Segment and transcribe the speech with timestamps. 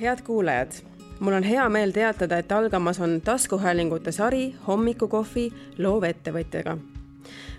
[0.00, 0.72] head kuulajad,
[1.20, 6.76] mul on hea meel teatada, et algamas on taskuhäälingute sari Hommikukohvi loovettevõtjaga,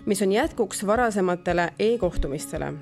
[0.06, 2.72] mis on jätkuks varasematele e-kohtumistele.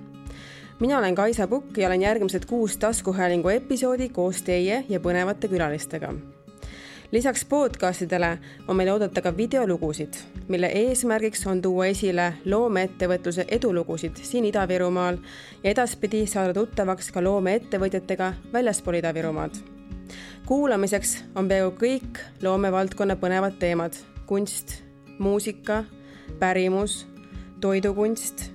[0.80, 6.14] mina olen Kaisa Pukk ja olen järgmised kuus taskuhäälingu episoodi koos teie ja põnevate külalistega
[7.12, 8.38] lisaks podcastidele
[8.68, 10.14] on meil oodata ka videolugusid,
[10.48, 15.16] mille eesmärgiks on tuua esile loomeettevõtluse edulugusid siin Ida-Virumaal
[15.62, 19.56] ja edaspidi saada tuttavaks ka loomeettevõtjatega väljaspool Ida-Virumaad.
[20.46, 24.82] kuulamiseks on peaaegu kõik loomevaldkonna põnevad teemad, kunst,
[25.18, 25.84] muusika,
[26.38, 27.06] pärimus,
[27.60, 28.50] toidukunst,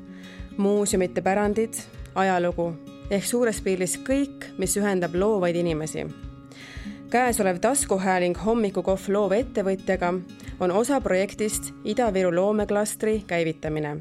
[0.58, 1.74] muuseumite pärandid,
[2.16, 2.74] ajalugu
[3.10, 6.06] ehk suures pildis kõik, mis ühendab loovaid inimesi
[7.14, 10.14] käesolev taskuhääling Hommikukohv loovettevõtjaga
[10.60, 13.98] on osa projektist Ida-Viru loomeklastri käivitamine,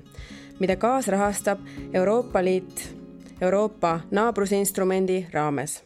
[0.61, 1.59] mida kaasrahastab
[1.95, 2.97] Euroopa Liit
[3.41, 5.85] Euroopa naabrusinstrumendi raames.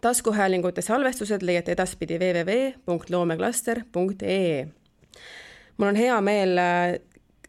[0.00, 4.68] taskuhäälingute salvestused leiate edaspidi www.loomeklaster.ee.
[5.78, 6.94] mul on hea meel äh,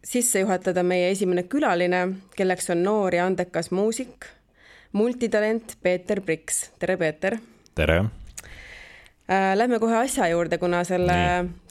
[0.03, 4.25] sisse juhatada meie esimene külaline, kelleks on noor ja andekas muusik,
[4.91, 6.71] multitalent Peeter Priks.
[6.79, 7.37] tere, Peeter!
[7.75, 8.20] tere!
[9.31, 11.13] Äh, lähme kohe asja juurde, kuna selle,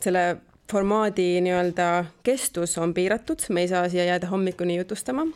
[0.00, 0.22] selle
[0.70, 1.88] formaadi nii-öelda
[2.24, 5.26] kestus on piiratud, me ei saa siia jääda hommikuni jutustama.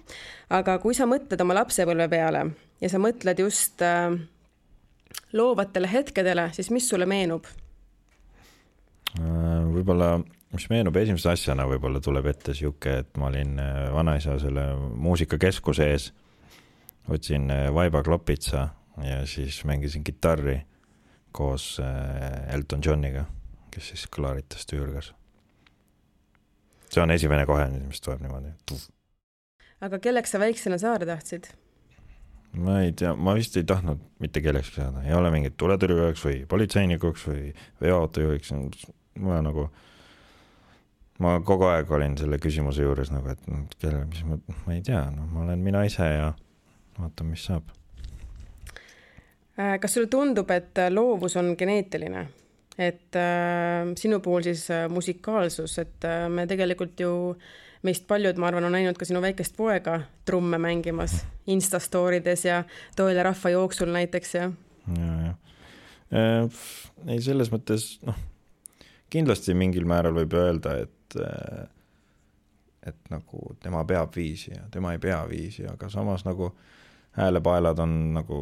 [0.51, 2.47] aga kui sa mõtled oma lapsepõlve peale
[2.81, 4.15] ja sa mõtled just äh,
[5.37, 7.45] loovatele hetkedele, siis mis sulle meenub?
[9.21, 10.17] Äh, võib-olla,
[10.55, 15.93] mis meenub esimese asjana, võib-olla tuleb ette sihuke, et ma olin äh, vanaisa selle muusikakeskuse
[15.93, 16.13] ees,
[17.11, 18.69] võtsin vaibaklopitsa
[19.05, 20.63] ja siis mängisin kitarri
[21.35, 23.25] koos äh, Elton Johniga,
[23.75, 25.13] kes siis klaaritas tüürgas.
[26.95, 28.53] see on esimene kohe, mis tuleb niimoodi.
[29.83, 31.51] aga kelleks sa väiksena saada tahtsid?
[32.55, 36.45] ma ei tea, ma vist ei tahtnud mitte kellekski saada, ei ole mingit tuletõrjujaks või
[36.51, 37.49] politseinikuks või
[37.83, 38.55] veoautojuhiks,
[39.27, 39.69] ma nagu,
[41.25, 45.03] ma kogu aeg olin selle küsimuse juures nagu, et kelle, mis ma, ma ei tea,
[45.15, 46.31] noh, ma olen mina ise ja
[47.01, 47.75] vaatame, mis saab
[49.55, 52.27] kas sulle tundub, et äh, loovus on geneetiline?
[52.79, 57.13] et äh, sinu puhul siis äh, musikaalsus, et äh, me tegelikult ju,
[57.87, 62.45] meist paljud, ma arvan, on näinud ka sinu väikest poega trumme mängimas Insta story des
[62.45, 62.65] ja
[62.97, 64.51] Toila rahvajooksul näiteks ja.
[64.97, 65.35] ja, ja
[66.19, 66.59] äh,
[67.07, 68.19] ei, selles mõttes noh,
[69.13, 71.65] kindlasti mingil määral võib öelda, et äh,
[72.85, 76.51] et nagu tema peab viisi ja tema ei pea viisi, aga samas nagu
[77.17, 78.41] häälepaelad on nagu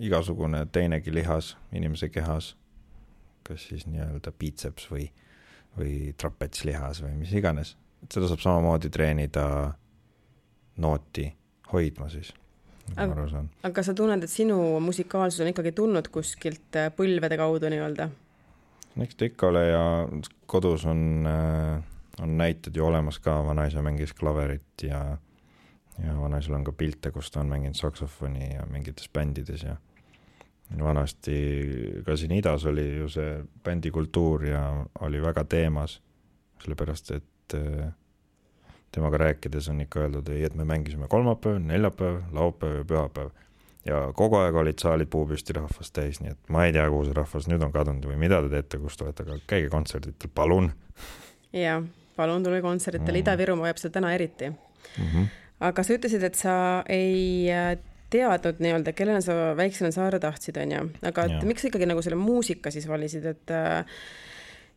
[0.00, 2.54] igasugune teinegi lihas inimese kehas,
[3.46, 5.06] kas siis nii-öelda biitseps või,
[5.76, 9.46] või trapetslihas või mis iganes, et seda saab samamoodi treenida
[10.82, 11.28] nooti
[11.72, 12.32] hoidma siis,
[12.96, 13.48] nagu saan.
[13.66, 18.10] aga sa tunned, et sinu musikaalsus on ikkagi tulnud kuskilt äh, põlvede kaudu nii-öelda?
[19.02, 19.84] eks ta ikka ole ja
[20.48, 21.82] kodus on, äh,
[22.22, 25.18] on näited ju olemas ka, vanaisa mängis klaverit ja
[26.04, 29.76] ja vanaisal on ka pilte, kus ta on mänginud saksofoni ja mingites bändides ja
[30.82, 31.36] vanasti
[32.06, 36.00] ka siin idas oli ju see bändikultuur ja oli väga teemas,
[36.64, 37.92] sellepärast et äh,
[38.92, 43.30] temaga rääkides on ikka öeldud, ei, et me mängisime kolmapäev, neljapäev, laupäev ja pühapäev.
[43.86, 47.14] ja kogu aeg olid saalid puupüsti rahvast täis, nii et ma ei tea, kuhu see
[47.14, 50.72] rahvas nüüd on kadunud või mida te teete, kus te olete, aga käige kontserditel, palun.
[51.54, 51.82] jaa,
[52.16, 55.04] palun tulge kontsertidele mm., Ida-Virumaa vajab seda täna eriti mm.
[55.04, 56.56] -hmm aga sa ütlesid, et sa
[56.92, 57.76] ei äh,
[58.10, 61.42] teadnud nii-öelda, kellena sa väiksena saada tahtsid, onju, aga et ja.
[61.48, 64.00] miks sa ikkagi nagu selle muusika siis valisid, et äh,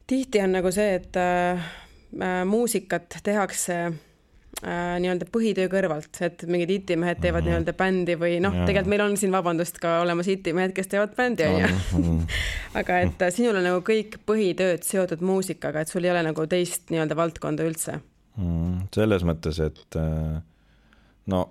[0.09, 1.71] tihti on nagu see, et äh,
[2.19, 7.51] äh muusikat tehakse äh, nii-öelda põhitöö kõrvalt, et mingid itimehed teevad mm -hmm.
[7.51, 11.45] nii-öelda bändi või noh, tegelikult meil on siin, vabandust, ka olemas itimehed, kes teevad bändi,
[11.45, 12.17] onju.
[12.79, 16.47] Aga et äh, sinul on nagu kõik põhitööd seotud muusikaga, et sul ei ole nagu
[16.47, 17.99] teist nii-öelda valdkonda üldse
[18.37, 18.89] mm,?
[18.95, 20.39] selles mõttes, et äh
[21.29, 21.45] no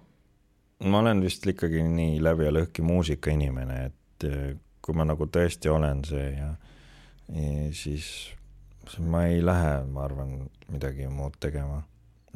[0.85, 5.71] ma olen vist ikkagi nii läbi ja lõhki muusikainimene, et eh, kui ma nagu tõesti
[5.73, 6.53] olen see ja,
[7.35, 8.09] ja siis,
[8.87, 10.37] siis ma ei lähe, ma arvan,
[10.73, 11.83] midagi muud tegema.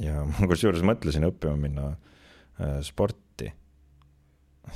[0.03, 3.53] ja ma kusjuures mõtlesin õppima minna äh, sporti.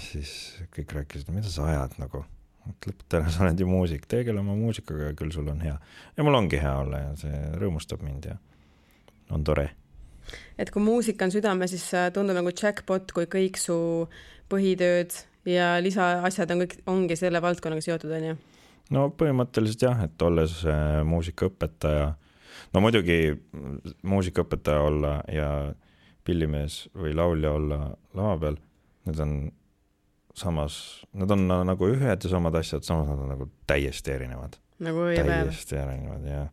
[0.01, 0.31] siis
[0.75, 2.25] kõik rääkisid, mida sa ajad nagu,
[2.71, 5.79] et lõpeta ära, sa oled ju muusik, tegele oma muusikaga küll sul on hea.
[6.17, 8.39] ja mul ongi hea olla ja see rõõmustab mind ja
[9.35, 9.73] on tore
[10.59, 13.79] et kui muusika on südame, siis tundub nagu jackpot, kui kõik su
[14.51, 15.15] põhitööd
[15.49, 18.37] ja lisaasjad on kõik, ongi selle valdkonnaga seotud, on ju?
[18.95, 22.11] no põhimõtteliselt jah, et olles äh, muusikaõpetaja,
[22.75, 23.19] no muidugi
[24.07, 25.51] muusikaõpetaja olla ja
[26.27, 27.81] pillimees või laulja olla
[28.19, 28.61] lava peal,
[29.07, 29.35] need on
[30.37, 30.79] samas,
[31.17, 34.59] nad on nagu ühed ja samad asjad, samas nad on nagu täiesti erinevad.
[34.83, 35.49] nagu õiepäev.
[35.49, 36.51] täiesti erinevad, jah.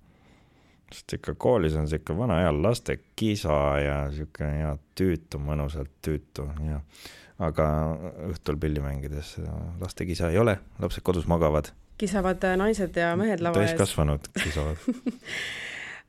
[0.94, 6.48] Sest ikka koolis on ikka vana hea laste kisa ja sihuke hea tüütu, mõnusalt tüütu
[6.68, 6.80] ja
[7.44, 7.68] aga
[8.30, 9.36] õhtul pilli mängides
[9.81, 11.74] laste kisa ei ole, lapsed kodus magavad.
[11.98, 13.74] kisavad naised ja mehed lava ees.
[13.74, 14.81] täiskasvanud kisavad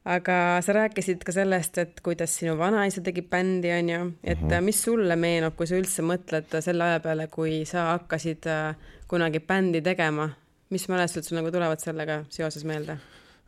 [0.04, 4.60] aga sa rääkisid ka sellest, et kuidas sinu vanaisa tegi bändi, onju, et mm -hmm.
[4.60, 8.76] mis sulle meenub, kui sa üldse mõtled selle aja peale, kui sa hakkasid äh,
[9.08, 10.28] kunagi bändi tegema,
[10.70, 12.98] mis mälestused sul nagu tulevad sellega seoses meelde?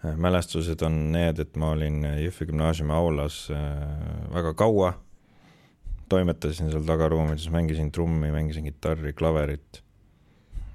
[0.05, 3.61] Äh, mälestused on need, et ma olin Jõhvi gümnaasiumi aulas äh,
[4.35, 4.93] väga kaua,
[6.13, 9.83] toimetasin seal tagaruumides, mängisin trummi, mängisin kitarri, klaverit.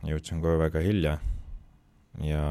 [0.07, 1.19] jõudsin kohe väga hilja
[2.19, 2.45] ja,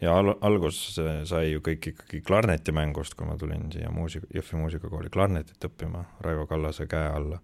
[0.00, 0.80] ja al-, algus
[1.28, 6.46] sai ju kõik ikkagi klarnetimängust, kui ma tulin siia muusika, Jõhvi muusikakooli klarnetit õppima Raivo
[6.50, 7.40] Kallase käe alla.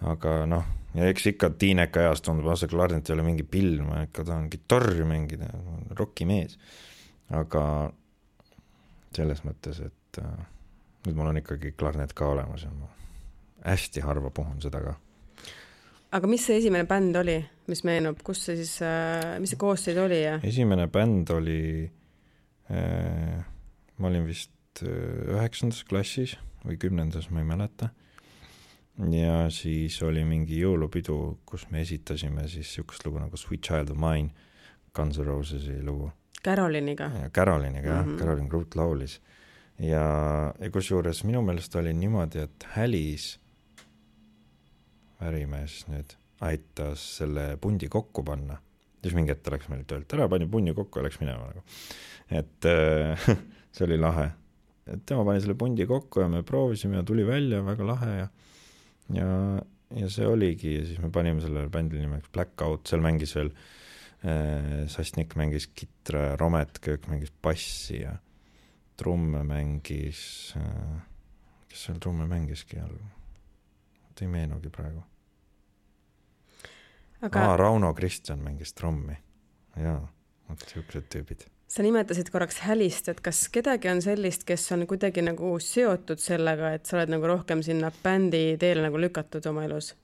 [0.00, 0.64] aga noh,
[0.96, 4.24] ja eks ikka tiineka eas tundub, ah see klarnet ei ole mingi pill, ma ikka
[4.24, 5.50] tahan kitarri mängida,
[5.98, 6.56] rokimees.
[7.30, 7.64] Aga
[9.16, 10.48] selles mõttes, et äh,
[11.06, 12.90] nüüd mul on ikkagi klarnet ka olemas ja ma
[13.66, 14.96] hästi harva puhun seda ka
[16.16, 17.36] aga mis see esimene bänd oli,
[17.70, 20.38] mis meenub, kus see siis, äh, mis see koosseis oli ja?
[20.46, 21.62] esimene bänd oli
[22.70, 23.40] äh,,
[23.98, 26.36] ma olin vist äh, üheksandas klassis
[26.66, 27.90] või kümnendas, ma ei mäleta.
[29.14, 34.00] ja siis oli mingi jõulupidu, kus me esitasime siis niisugust lugu nagu Sweet Child of
[34.00, 34.34] Mine,
[34.94, 36.10] Guns N Rosesi lugu.
[36.44, 37.10] Caroliniga?
[37.32, 39.20] Caroliniga jah mm -hmm., Carolin Groot laulis.
[39.78, 43.38] ja, ja kusjuures minu meelest oli niimoodi, et Hälis
[45.20, 48.56] ärimees nüüd aitas selle pundi kokku panna.
[49.02, 51.62] siis mingi hetk ta läks meilt öeldi, ära pani pundi kokku ja läks minema nagu.
[52.30, 53.26] et äh,
[53.72, 54.30] see oli lahe.
[54.86, 58.28] et tema pani selle pundi kokku ja me proovisime ja tuli välja väga lahe ja,
[59.14, 59.60] ja,
[59.96, 63.79] ja see oligi ja siis me panime sellele bändile nimeks Blackout, seal mängis veel äh,
[64.92, 68.18] Sassnik mängis kitra ja Romet Köök mängis bassi ja
[69.00, 70.98] trumme mängis äh,,
[71.68, 72.98] kes seal trumme mängiski all?
[74.20, 75.00] ei meenugi praegu
[77.24, 79.16] aga aa, Rauno Kristjan mängis trommi.
[79.76, 80.00] jaa,
[80.48, 81.46] vot siuksed tüübid.
[81.68, 86.74] sa nimetasid korraks Hälist, et kas kedagi on sellist, kes on kuidagi nagu seotud sellega,
[86.76, 89.94] et sa oled nagu rohkem sinna bändi teele nagu lükatud oma elus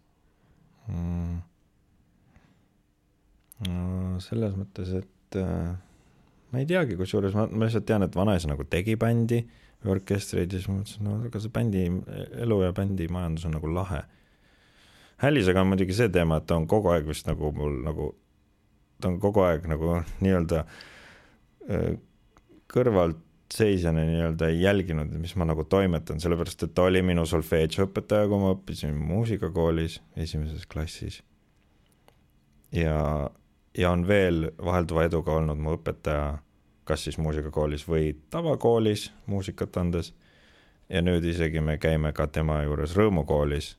[0.89, 1.41] mm.?
[3.65, 5.71] No selles mõttes, et äh,
[6.53, 9.41] ma ei teagi, kusjuures ma, ma lihtsalt tean, et vanaisa nagu tegi bändi
[9.85, 11.87] või orkestreid ja siis ma mõtlesin, no aga see bändi
[12.45, 14.05] elu ja bändimajandus on nagu lahe
[15.17, 18.11] Hällisega on muidugi see teema, et ta on kogu aeg vist nagu mul nagu,
[19.01, 20.59] ta on kogu aeg nagu nii-öelda
[22.73, 28.53] kõrvaltseisjana nii-öelda jälginud, mis ma nagu toimetan, sellepärast et ta oli minu solfeedžiõpetaja, kui ma
[28.59, 31.23] õppisin muusikakoolis esimeses klassis.
[32.77, 33.31] ja,
[33.79, 36.39] ja on veel vahelduva eduga olnud mu õpetaja,
[36.87, 40.15] kas siis muusikakoolis või tavakoolis muusikat andes.
[40.89, 43.77] ja nüüd isegi me käime ka tema juures Rõõmukoolis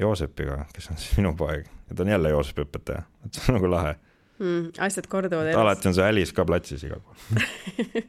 [0.00, 3.58] Joosepiga, kes on siis minu poeg ja ta on jälle Joosepi õpetaja, et see on
[3.58, 3.96] nagu lahe
[4.38, 4.70] mm,.
[4.78, 5.60] asjad korduvad elus.
[5.60, 8.00] alati on see Alice ka platsis igal pool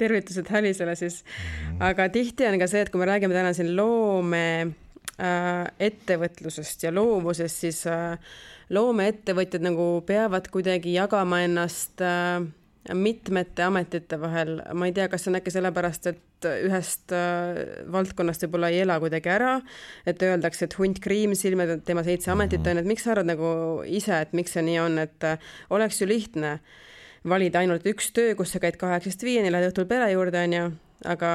[0.00, 1.80] tervitused Alice'ile siis mm..
[1.90, 4.46] aga tihti on ka see, et kui me räägime täna siin loome
[5.18, 8.14] äh, ettevõtlusest ja loovusest, siis äh,
[8.70, 12.42] loomeettevõtjad nagu peavad kuidagi jagama ennast äh,
[12.94, 17.60] mitmete ametite vahel, ma ei tea, kas see on äkki sellepärast, et ühest äh,
[17.92, 19.56] valdkonnast võib-olla ei ela kuidagi ära,
[20.08, 23.50] et öeldakse, et hunt kriimsilm, et tema seitse ametit on, et miks sa arvad nagu
[23.84, 26.58] ise, et miks see nii on, et äh, oleks ju lihtne
[27.28, 30.70] valida ainult üks töö, kus sa käid kaheksast viieni, lähed õhtul pere juurde, onju,
[31.04, 31.30] aga,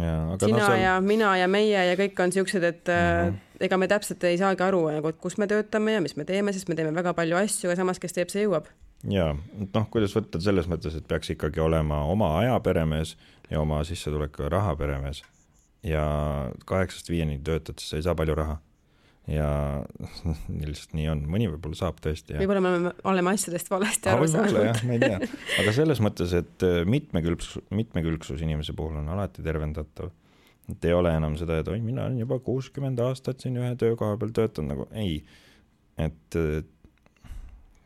[0.00, 0.80] ja, aga sina no, seal...
[0.82, 3.60] ja mina ja meie ja kõik on siuksed, et mm -hmm.
[3.68, 6.52] ega me täpselt ei saagi aru nagu, et kus me töötame ja mis me teeme,
[6.52, 8.70] sest me teeme väga palju asju, aga samas, kes teeb, see jõuab
[9.10, 9.34] jaa,
[9.74, 13.16] noh, kuidas võtta selles mõttes, et peaks ikkagi olema oma aja peremees
[13.50, 15.22] ja oma sissetuleku ja raha peremees.
[15.84, 16.04] ja
[16.64, 18.56] kaheksast viieni töötades sa ei saa palju raha.
[19.30, 19.48] Ja
[20.68, 22.36] lihtsalt nii on, mõni võib-olla saab tõesti.
[22.40, 24.82] võib-olla me oleme, oleme asjadest valesti aru saanud.
[24.84, 25.30] ma ei tea,
[25.62, 30.12] aga selles mõttes, et äh, mitmekülgsus, mitmekülgsus inimese puhul on alati tervendatav.
[30.68, 34.20] et ei ole enam seda, et oi, mina olen juba kuuskümmend aastat siin ühe töökoha
[34.20, 35.18] peal töötanud, nagu ei.
[35.96, 36.40] et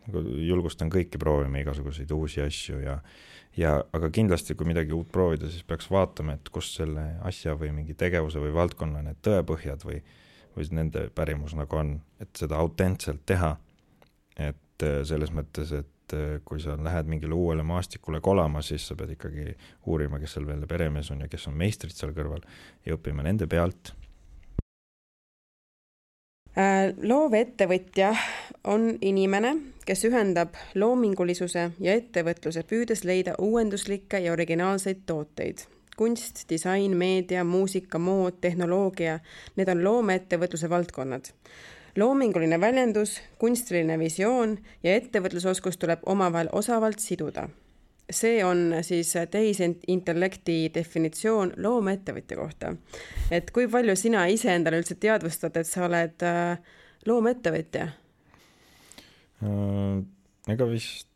[0.09, 3.01] nagu julgustan kõiki proovima igasuguseid uusi asju ja
[3.59, 7.73] ja aga kindlasti, kui midagi uut proovida, siis peaks vaatama, et kus selle asja või
[7.75, 9.99] mingi tegevuse või valdkonna need tõepõhjad või,
[10.59, 13.57] või nende pärimus nagu on, et seda autentselt teha.
[14.39, 18.95] et äh, selles mõttes, et äh, kui sa lähed mingile uuele maastikule kolama, siis sa
[18.95, 19.55] pead ikkagi
[19.87, 22.45] uurima, kes seal veel peremees on ja kes on meistrid seal kõrval
[22.87, 23.95] ja õppima nende pealt
[26.59, 28.09] Äh, loovettevõtja
[28.67, 29.53] on inimene,
[29.87, 35.69] kes ühendab loomingulisuse ja ettevõtluse, püüdes leida uuenduslikke ja originaalseid tooteid.
[35.99, 39.19] Kunst, disain, meedia, muusika, mood, tehnoloogia,
[39.59, 41.33] need on loomeettevõtluse valdkonnad.
[41.99, 47.49] loominguline väljendus, kunstiline visioon ja ettevõtlusoskus tuleb omavahel osavalt siduda
[48.11, 52.75] see on siis tehisintellekti definitsioon loomeettevõtja kohta.
[53.31, 56.59] et kui palju sina iseendale üldse teadvustad, et sa oled äh,
[57.07, 57.89] loomeettevõtja?
[59.45, 59.99] Äh,
[60.55, 61.09] ega vist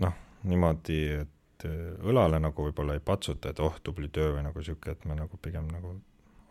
[0.00, 0.14] noh,
[0.48, 1.34] niimoodi, et
[1.66, 5.16] äh, õlale nagu võib-olla ei patsuta, et oh, tubli töö või nagu sihuke, et ma
[5.18, 5.96] nagu pigem nagu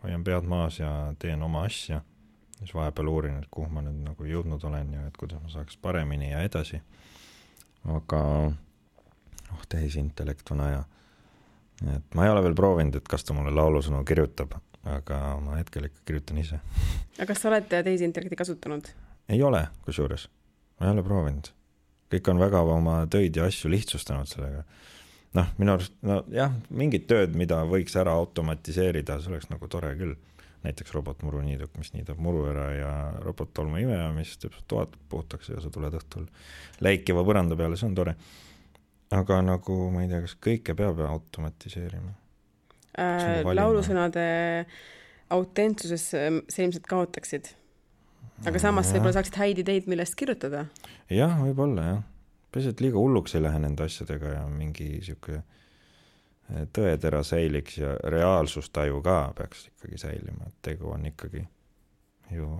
[0.02, 2.02] hoian pead maas ja teen oma asja.
[2.58, 5.76] siis vahepeal uurin, et kuhu ma nüüd nagu jõudnud olen ja et kuidas ma saaks
[5.76, 6.80] paremini ja edasi.
[7.84, 8.22] aga
[9.50, 10.84] noh, tehisintellekt on aja.
[11.96, 15.86] et ma ei ole veel proovinud, et kas ta mulle laulusõnu kirjutab, aga ma hetkel
[15.90, 16.60] ikka kirjutan ise.
[17.18, 18.90] aga kas sa oled tehisintellekti kasutanud?
[19.28, 20.28] ei ole, kusjuures,
[20.80, 21.52] ma ei ole proovinud.
[22.08, 24.64] kõik on väga oma töid ja asju lihtsustanud sellega.
[25.36, 30.16] Noh, minu arust, nojah, mingid tööd, mida võiks ära automatiseerida, see oleks nagu tore küll
[30.64, 32.92] näiteks robotmuruniiduk, mis niidab muru ära ja
[33.22, 36.26] robottolmuimeja, mis teeb toad puhtaks ja sa tuled õhtul
[36.82, 38.16] läikiva põranda peale, see on tore
[39.14, 42.12] aga nagu ma ei tea, kas kõike peab automatiseerima
[43.00, 43.40] äh,?
[43.56, 44.24] laulusõnade
[45.32, 47.50] autentsuses sa ilmselt kaotaksid.
[48.48, 50.66] aga samas võib-olla saaksid häid ideid, millest kirjutada.
[51.12, 52.04] jah, võib-olla jah.
[52.52, 57.94] Peaasi, et liiga hulluks ei lähe nende asjadega ja mingi sihuke eh, tõetera säiliks ja
[58.16, 61.44] reaalsustaju ka peaks ikkagi säilima, et tegu on ikkagi
[62.32, 62.50] ju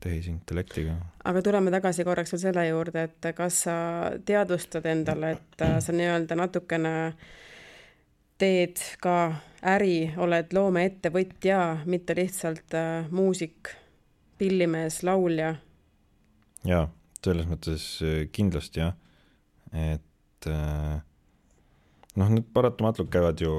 [0.00, 0.94] tehisintellektiga.
[1.24, 3.76] aga tuleme tagasi korraks veel selle juurde, et kas sa
[4.24, 6.94] teadvustad endale, et äh, sa nii-öelda natukene
[8.38, 9.16] teed ka
[9.66, 13.72] äri, oled loomeettevõtja, mitte lihtsalt äh, muusik,
[14.38, 15.54] pillimees, laulja?
[16.66, 16.86] jaa,
[17.24, 18.94] selles mõttes äh, kindlasti jah,
[19.72, 21.02] et äh,
[22.16, 23.52] noh, need paratamatult käivad ju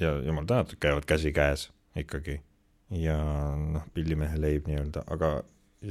[0.00, 2.40] ja jumal tänatud, käivad käsikäes ikkagi.
[2.90, 3.16] Ja
[3.56, 5.42] noh, pillimehe leib nii-öelda, aga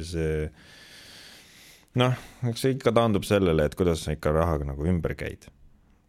[0.04, 0.50] see
[2.00, 2.18] noh,
[2.50, 5.48] eks see ikka taandub sellele, et kuidas sa ikka rahaga nagu ümber käid,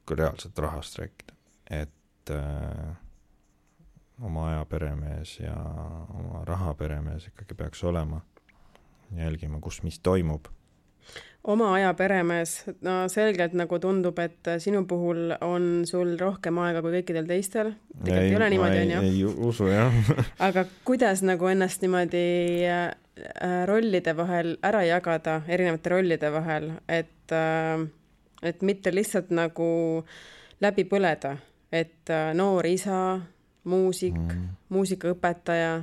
[0.07, 1.37] kui reaalselt rahast rääkida,
[1.71, 2.97] et äh,
[4.21, 5.55] oma aja peremees ja
[6.19, 8.21] oma raha peremees ikkagi peaks olema,
[9.17, 10.51] jälgima, kus mis toimub
[11.45, 12.55] oma aja peremees,
[12.85, 17.73] no selgelt nagu tundub, et sinu puhul on sul rohkem aega kui kõikidel teistel.
[18.05, 19.05] tegelikult ei, ei ole niimoodi, onju.
[19.09, 20.11] ei usu jah
[20.49, 22.25] aga kuidas nagu ennast niimoodi
[22.69, 22.91] äh,
[23.69, 27.87] rollide vahel ära jagada, erinevate rollide vahel, et äh,,
[28.43, 29.71] et mitte lihtsalt nagu
[30.61, 31.37] läbi põleda,
[31.73, 33.17] et äh, noor isa,
[33.65, 35.75] muusik mm., muusikaõpetaja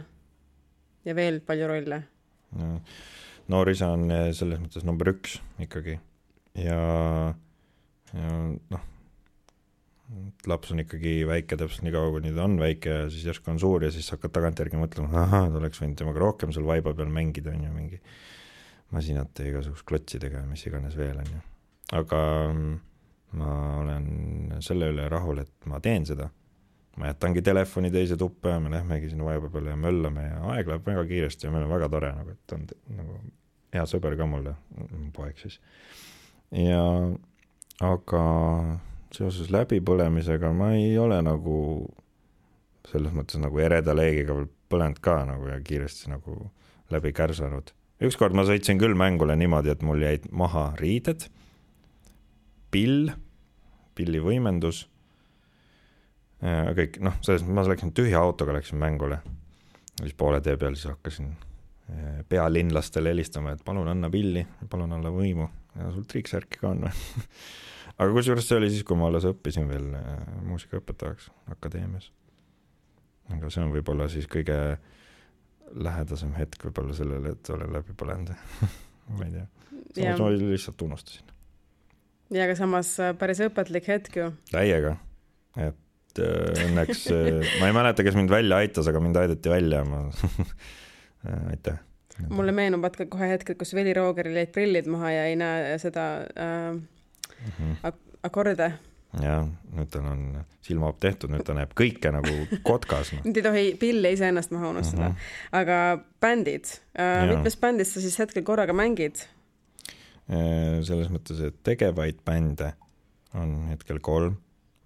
[1.08, 2.04] ja veel palju rolle
[2.58, 2.76] no
[3.54, 5.98] noor isa on eh, selles mõttes number üks ikkagi
[6.58, 6.80] ja,
[8.14, 8.38] ja
[8.74, 8.86] noh,
[10.48, 13.60] laps on ikkagi väike täpselt nii kaua, kuni ta on väike ja siis järsku on
[13.62, 17.12] suur ja siis hakkad tagantjärgi mõtlema, ahah, ta oleks võinud temaga rohkem seal vaiba peal
[17.14, 18.02] mängida, on ju, mingi
[18.96, 21.42] masinate ja igasugust klotsidega ja mis iganes veel, on ju.
[22.00, 22.22] aga
[22.54, 22.76] mm,
[23.40, 24.08] ma olen
[24.64, 26.30] selle üle rahul, et ma teen seda.
[26.98, 30.70] Ma jätangi telefoni teise tuppa ja me lähmegi sinna vaiba peale ja möllame ja aeg
[30.72, 32.66] läheb väga kiiresti ja meil on väga tore nagu, et on
[32.98, 33.20] nagu
[33.74, 34.56] hea sõber ka mulle,
[35.14, 35.60] poeg siis.
[36.52, 36.84] ja
[37.86, 38.24] aga
[39.14, 41.58] seoses läbipõlemisega ma ei ole nagu
[42.88, 44.36] selles mõttes nagu ereda leegiga
[44.72, 46.40] põlenud ka nagu ja kiiresti nagu
[46.94, 47.74] läbi kärsanud.
[48.02, 51.28] ükskord ma sõitsin küll mängule niimoodi, et mul jäid maha riided,
[52.72, 53.12] pill,
[53.98, 54.86] pillivõimendus,
[56.78, 59.22] kõik noh, selles mõttes ma läksin tühja autoga läksin mängule.
[60.02, 61.32] siis poole tee peal siis hakkasin
[62.30, 66.92] pealinlastele helistama, et palun anna pilli, palun anna võimu ja sul triiksärki ka on või
[67.98, 72.12] aga kusjuures see oli siis, kui ma alles õppisin veel äh, muusikaõpetajaks akadeemias.
[73.34, 74.58] aga see on võib-olla siis kõige
[75.88, 78.34] lähedasem hetk võib-olla sellele, et olen läbi põlenud
[79.18, 79.48] ma ei tea,
[79.96, 81.34] samas ma lihtsalt unustasin.
[82.34, 84.32] ja aga samas äh, päris õpetlik hetk ju.
[84.52, 84.98] täiega,
[85.58, 85.84] et
[86.24, 87.08] äh, õnneks
[87.62, 90.06] ma ei mäleta, kes mind välja aitas, aga mind aidati välja, ma
[91.26, 91.78] Äh, aitäh.
[92.30, 96.06] mulle meenuvad ka kohe hetked, kus Veli Roogeril jäid prillid maha ja ei näe seda
[96.34, 97.76] äh, mm -hmm.
[97.84, 98.72] ak akorde.
[99.22, 100.22] jah, nüüd tal on
[100.62, 103.22] silmaop tehtud, nüüd ta näeb kõike nagu kotkas no..
[103.26, 105.16] nüüd ei tohi pille iseennast maha unustada mm.
[105.16, 105.58] -hmm.
[105.62, 106.66] aga bändid
[107.00, 109.26] äh,, mitmes bändis sa siis hetkel korraga mängid?
[110.30, 112.74] Äh, selles mõttes, et tegevaid bände
[113.34, 114.38] on hetkel kolm,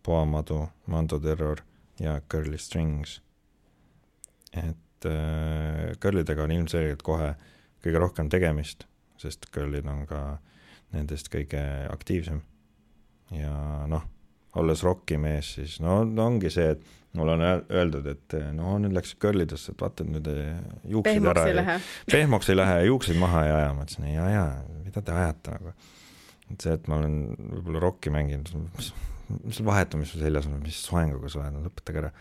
[0.04, 1.62] Poamadu, Mando Terror
[2.00, 3.22] ja Curly Strings.
[4.54, 7.34] et et äh, girlidega on ilmselgelt kohe
[7.82, 8.86] kõige rohkem tegemist,
[9.18, 10.38] sest girlid on ka
[10.94, 12.42] nendest kõige aktiivsem.
[13.32, 14.04] ja noh,
[14.60, 19.16] olles rokimees, siis no, no ongi see, et mulle on öeldud, et no nüüd läks
[19.22, 20.60] girlidesse, et vaata nüüd eh,
[20.92, 21.78] juukseid pehmoks ära ei lähe.
[22.12, 24.46] pehmoks ei lähe ja juukseid maha ei aja, ma ütlesin ei aja,
[24.84, 25.74] mida te ajate nagu.
[26.52, 28.52] et see, et ma olen võib-olla rokki mänginud,
[29.32, 32.12] mis, mis vahet on, mis sul seljas on, mis soenguga sa oled, lõpetage ära.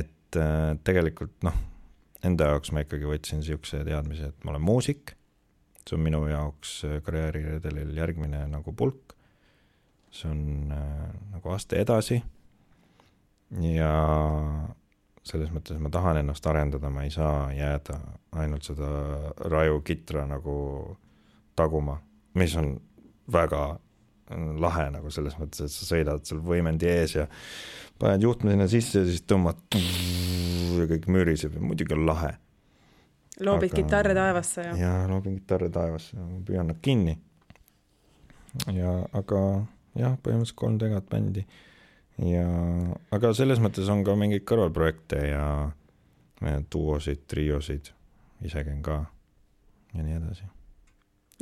[0.00, 1.56] et äh, tegelikult noh,
[2.26, 5.14] enda jaoks ma ikkagi võtsin niisuguse teadmise, et ma olen muusik,
[5.84, 9.14] see on minu jaoks äh, karjääriredelil järgmine nagu pulk,
[10.14, 12.20] see on äh, nagu aste edasi.
[13.64, 13.92] Ja
[15.28, 17.96] selles mõttes ma tahan ennast arendada, ma ei saa jääda
[18.40, 18.88] ainult seda
[19.48, 20.56] raju kitra nagu
[21.56, 21.98] taguma,
[22.38, 22.74] mis on
[23.32, 23.78] väga
[24.60, 27.26] lahe nagu selles mõttes, et sa sõidad seal võimendi ees ja
[27.98, 29.78] paned juhtme sinna sisse ja siis tõmbad
[30.78, 32.34] ja kõik müriseb ja muidugi on lahe.
[33.40, 37.18] loobid Aga- kitarre taevasse ja, ja loobin kitarri taevasse püüan nad kinni.
[38.74, 39.40] ja aga
[39.98, 41.46] jah, põhimõtteliselt kolm tegat bändi
[42.18, 42.46] ja,
[43.14, 45.44] aga selles mõttes on ka mingeid kõrvalprojekte ja
[46.70, 47.90] duosid, triosid,
[48.46, 49.04] ise käin ka
[49.94, 50.46] ja nii edasi.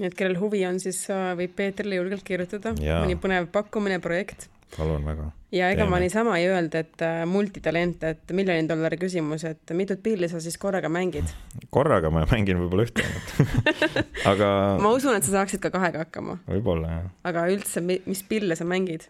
[0.05, 3.01] Et kellel huvi on, siis äh, võib Peetrile julgelt kirjutada, Jaa.
[3.05, 4.49] mõni põnev pakkumine, projekt.
[4.77, 5.31] palun väga.
[5.55, 6.05] ja ega ma Teeme.
[6.05, 10.59] niisama ei öelda, et äh, multitalent, et miljoni dollari küsimus, et mitut pilli sa siis
[10.61, 11.33] korraga mängid?
[11.77, 13.77] korraga ma mängin võib-olla ühte ainult
[14.33, 14.51] aga
[14.83, 17.11] ma usun, et sa saaksid ka kahega hakkama, võib-olla jah.
[17.33, 19.09] aga üldse, mis pille sa mängid?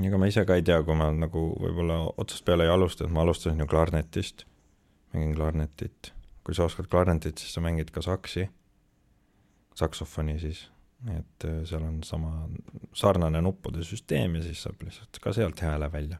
[0.00, 3.22] ega ma ise ka ei tea, kui ma nagu võib-olla otsast peale ei alustanud, ma
[3.26, 4.48] alustasin ju klarnetist,
[5.12, 6.14] mängin klarnetit.
[6.44, 8.48] kui sa oskad klarnetit, siis sa mängid ka saksi,
[9.74, 10.64] saksofoni siis,
[11.08, 12.48] nii et äh, seal on sama
[12.94, 16.18] sarnane nuppude süsteem ja siis saab lihtsalt ka sealt hääle välja.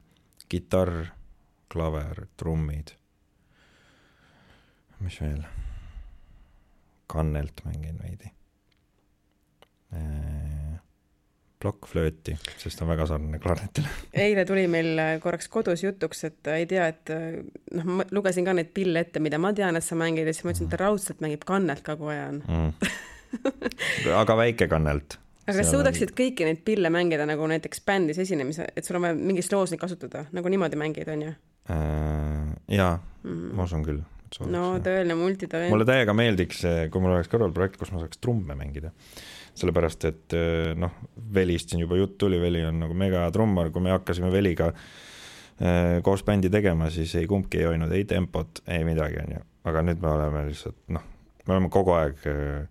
[0.49, 1.05] kitarr,
[1.73, 2.95] klaver, trummid.
[4.99, 5.43] mis veel?
[7.07, 8.31] kannelt mängin veidi
[11.65, 13.89] plokkflööti, sest on väga sarnane klarnetile.
[14.25, 17.39] eile tuli meil äh, korraks kodus jutuks, et ei tea, et äh,
[17.77, 20.45] noh, ma lugesin ka neid pille ette, mida ma tean, et sa mängid ja siis
[20.45, 22.41] ma ütlesin, et ta raudselt mängib kannelt kogu aja on.
[22.45, 22.93] mm.
[24.21, 25.17] aga väike kannelt.
[25.45, 29.19] aga kas suudaksid kõiki neid pille mängida nagu näiteks bändis esinemise, et sul on vaja
[29.19, 31.35] mingis loos neid kasutada, nagu niimoodi mängid, onju?
[31.71, 34.03] äh, jaa mm., ma usun küll.
[34.51, 35.71] no tõeline multitalent.
[35.73, 38.91] mulle täiega meeldiks, kui mul oleks kõrvalprojekt, kus ma saaks trumme mängida.
[39.55, 40.93] sellepärast, et äh, noh,
[41.33, 46.01] Velist siin juba jutt tuli, Veli on nagu mega trummar, kui me hakkasime Veliga äh,
[46.03, 49.43] koos bändi tegema, siis ei kumbki ei hoidnud ei tempot, ei midagi, onju.
[49.65, 51.05] aga nüüd me oleme lihtsalt noh,
[51.47, 52.65] me oleme kogu aeg äh,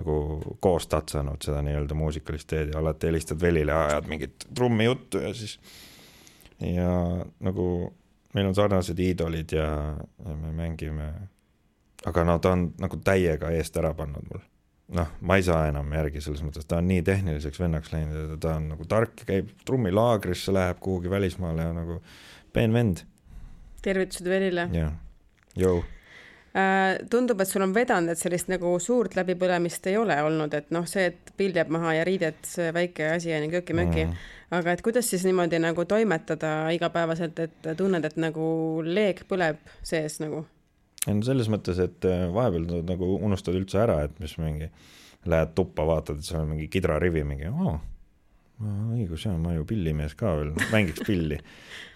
[0.00, 5.32] nagu koos tatsanud seda nii-öelda muusikalist teed ja alati helistad Velile, ajad mingit trummijuttu ja
[5.36, 5.58] siis
[6.60, 6.90] ja
[7.40, 7.66] nagu
[8.34, 9.66] meil on sarnased iidolid ja,
[10.26, 11.10] ja me mängime,
[12.06, 14.42] aga no ta on nagu täiega eest ära pannud mul.
[14.96, 18.40] noh, ma ei saa enam järgi selles mõttes, ta on nii tehniliseks vennaks läinud ja
[18.42, 22.00] ta on nagu tark, käib trummilaagrisse, läheb kuhugi välismaale ja nagu
[22.52, 23.04] peen vend.
[23.82, 24.68] tervitused Velile.
[24.74, 24.94] jah,
[25.58, 25.80] jõu
[27.10, 30.86] tundub, et sul on vedanud, et sellist nagu suurt läbipõlemist ei ole olnud, et noh,
[30.90, 34.30] see, et pill jääb maha ja riided, see väike asi on ju köki-möki mm..
[34.58, 38.48] aga et kuidas siis niimoodi nagu toimetada igapäevaselt, et tunned, et nagu
[38.82, 40.42] leek põleb sees nagu?
[41.06, 44.68] no selles mõttes, et äh, vahepeal nagu unustad üldse ära, et mis mingi,
[45.30, 47.78] lähed tuppa, vaatad, et seal on mingi kidrarivi, mingi oo,
[48.60, 51.38] õigus jaa, ma ju pillimees ka veel, mängiks pilli.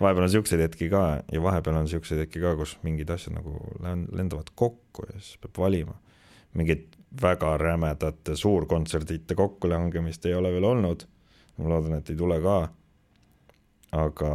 [0.00, 3.58] vahepeal on siukseid hetki ka ja vahepeal on siukseid hetki ka, kus mingid asjad nagu
[3.84, 5.98] lendavad kokku ja siis peab valima.
[6.54, 11.06] mingit väga rämedate suurkontserdite kokkulangemist ei ole veel olnud.
[11.56, 12.58] ma loodan, et ei tule ka.
[13.92, 14.30] aga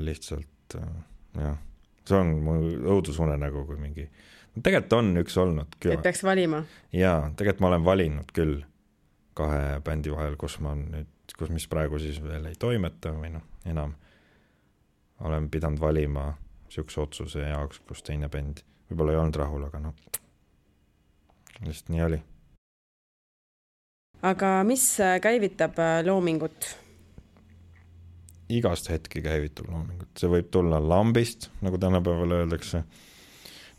[0.00, 0.92] lihtsalt äh,
[1.42, 1.58] jah,
[2.08, 2.58] see on mu
[2.94, 4.06] õudusunenägu, kui mingi,
[4.62, 6.62] tegelikult on üks olnud küll et peaks valima?
[6.94, 8.62] jaa, tegelikult ma olen valinud küll
[9.36, 13.44] kahe bändi vahel, kus ma nüüd, kus, mis praegu siis veel ei toimeta või noh,
[13.68, 13.94] enam
[15.22, 16.32] olen pidanud valima
[16.66, 19.96] niisuguse otsuse jaoks, kus teine bänd võib-olla ei olnud rahul, aga noh,
[21.62, 22.20] lihtsalt nii oli.
[24.22, 26.76] aga mis äh, käivitab äh, loomingut?
[28.52, 32.82] igast hetki käivitab loomingut, see võib tulla lambist, nagu tänapäeval öeldakse,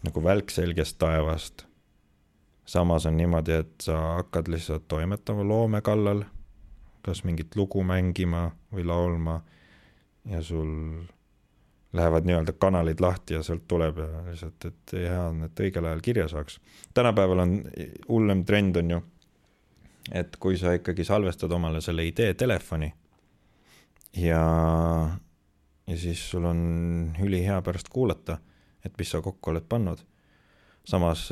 [0.04, 1.66] nagu välk selgest taevast.
[2.66, 6.24] samas on niimoodi, et sa hakkad lihtsalt toimetama loome kallal,
[7.04, 9.42] kas mingit lugu mängima või laulma
[10.30, 11.04] ja sul
[11.94, 16.02] lähevad nii-öelda kanalid lahti ja sealt tuleb ja lihtsalt, et hea on, et õigel ajal
[16.02, 16.60] kirja saaks.
[16.94, 17.58] tänapäeval on
[18.08, 19.02] hullem trend on ju,
[20.12, 22.94] et kui sa ikkagi salvestad omale selle idee telefoni
[24.18, 24.42] ja,
[25.88, 26.64] ja siis sul on
[27.22, 28.38] ülihea pärast kuulata,
[28.86, 30.02] et mis sa kokku oled pannud.
[30.86, 31.30] samas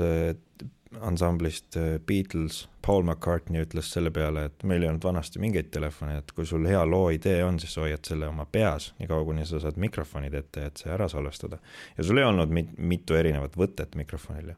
[0.99, 6.17] ansamblist äh, Beatles, Paul McCartney ütles selle peale, et meil ei olnud vanasti mingeid telefone,
[6.19, 9.62] et kui sul hea loo idee on, siis hoiad selle oma peas, niikaua kuni sa
[9.63, 11.62] saad mikrofonid ette, et see ära salvestada.
[11.97, 14.58] ja sul ei olnud mit-, mitu erinevat võtet mikrofonil ju.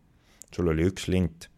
[0.56, 1.50] sul oli üks lint.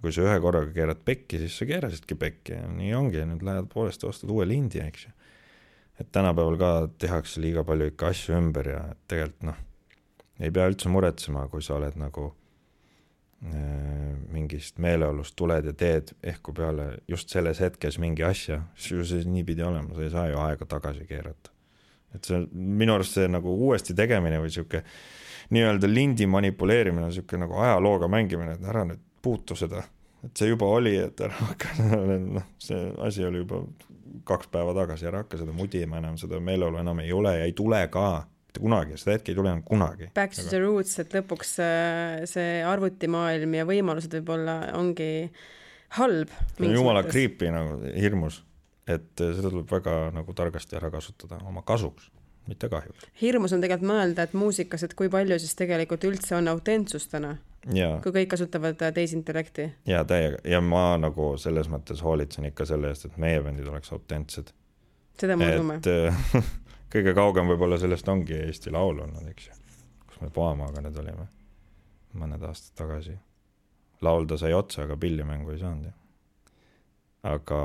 [0.00, 3.70] kui sa ühe korraga keerad pekki, siis sa keerasidki pekki ja nii ongi, nüüd lähed
[3.72, 5.14] poolest ja ostad uue lindi, eks ju.
[6.00, 9.64] et tänapäeval ka tehakse liiga palju ikka asju ümber ja tegelikult noh,
[10.38, 12.32] ei pea üldse muretsema, kui sa oled nagu
[13.38, 19.28] mingist meeleolust tuled ja teed ehku peale just selles hetkes mingi asja, siis ju see
[19.30, 21.52] nii pidi olema, sa ei saa ju aega tagasi keerata.
[22.14, 24.82] et see minu arust see nagu uuesti tegemine või sihuke
[25.54, 29.84] nii-öelda lindi manipuleerimine sihuke nagu ajalooga mängimine, et ära nüüd puutu seda,
[30.24, 31.74] et see juba oli, et ära hakka,
[32.38, 33.62] noh, see asi oli juba
[34.28, 37.54] kaks päeva tagasi, ära hakka seda mudima enam, seda meeleolu enam ei ole ja ei
[37.56, 38.08] tule ka
[38.48, 40.10] mitte kunagi, seda hetke ei tule enam kunagi.
[40.16, 40.50] Back to aga...
[40.50, 45.28] the roots, et lõpuks äh, see arvutimaailm ja võimalused võib-olla ongi
[45.98, 46.32] halb.
[46.58, 48.42] jumala creepy nagu, hirmus,
[48.88, 52.10] et äh, seda tuleb väga nagu targasti ära kasutada oma kasuks
[52.48, 53.10] mitte kahjuks.
[53.20, 57.34] hirmus on tegelikult mõelda, et muusikas, et kui palju siis tegelikult üldse on autentsust täna,
[57.68, 59.68] kui kõik kasutavad äh, tehisintellekti.
[59.90, 63.92] ja täiega ja ma nagu selles mõttes hoolitsen ikka selle eest, et meie bändid oleks
[63.92, 64.54] autentsed.
[65.20, 65.78] seda me usume
[66.92, 69.56] kõige kaugem võib-olla sellest ongi Eesti Laul olnud, eks ju,
[70.08, 71.28] kus me Poamaaga nüüd olime
[72.18, 73.18] mõned aastad tagasi.
[74.00, 75.92] laulda sai otsa, aga pillimängu ei saanud ju.
[77.28, 77.60] aga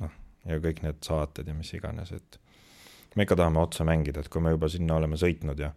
[0.00, 2.40] noh, ja kõik need saated ja mis iganes, et
[3.16, 5.70] me ikka tahame otse mängida, et kui me juba sinna oleme sõitnud ja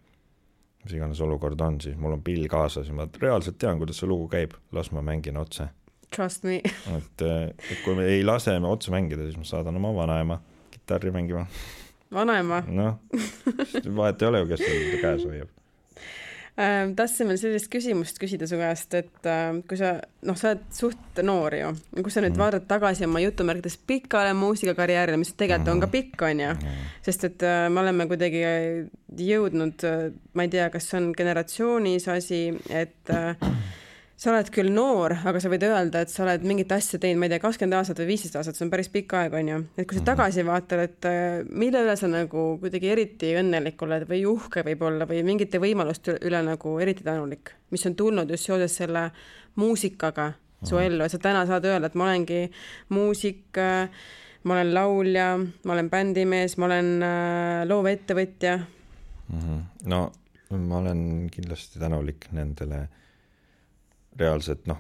[0.84, 4.10] mis iganes olukord on, siis mul on pill kaasas ja ma reaalselt tean, kuidas see
[4.10, 5.70] lugu käib, las ma mängin otse.
[6.12, 6.58] Trust me
[6.98, 10.42] et, et kui me ei lase otse mängida, siis ma saadan oma vanaema
[10.74, 11.46] kitarri mängima
[12.13, 12.62] vanaema.
[12.67, 13.00] noh,
[13.95, 15.50] vahet ei ole ju, kes seal käes hoiab
[16.60, 19.93] ähm, tahtsin veel sellist küsimust küsida su käest, et äh, kui sa,
[20.28, 22.43] noh, sa oled suht noor ju, kui sa nüüd mm.
[22.43, 25.76] vaatad tagasi oma jutumärkides pikale muusikakarjäärile, mis tegelikult mm.
[25.76, 25.95] on ka mhm.
[25.97, 28.43] pikk, on ju mm., sest et äh, me oleme kuidagi
[29.32, 33.36] jõudnud äh,, ma ei tea, kas see on generatsioonis asi, et äh,
[34.22, 37.26] sa oled küll noor, aga sa võid öelda, et sa oled mingit asja teinud, ma
[37.26, 39.58] ei tea, kakskümmend aastat või viisteist aastat, see on päris pikk aeg, on ju.
[39.74, 40.10] et kui sa mhm.
[40.12, 45.08] tagasi vaatad, et äh, mille üle sa nagu kuidagi eriti õnnelik oled või uhke võib-olla
[45.10, 49.08] või mingite võimaluste üle nagu eriti tänulik, mis on tulnud just seoses selle
[49.58, 50.30] muusikaga
[50.62, 50.86] su mhm.
[50.86, 52.44] ellu, et sa täna saad öelda, et ma olengi
[52.94, 53.90] muusik, äh,
[54.46, 55.28] ma olen laulja,
[55.66, 59.42] ma olen bändimees, ma olen äh, loovettevõtja mm.
[59.42, 59.62] -hmm.
[59.90, 60.06] no
[60.62, 62.86] ma olen kindlasti tänulik nendele
[64.19, 64.80] reaalselt noh,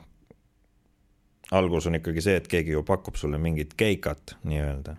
[1.51, 4.95] algus on ikkagi see, et keegi ju pakub sulle mingit keikat nii-öelda.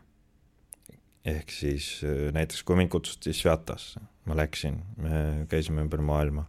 [1.25, 6.45] ehk siis äh, näiteks kui mind kutsuti Svjatasse, ma läksin, me käisime ümber maailma,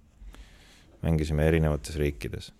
[1.03, 2.51] mängisime erinevates riikides.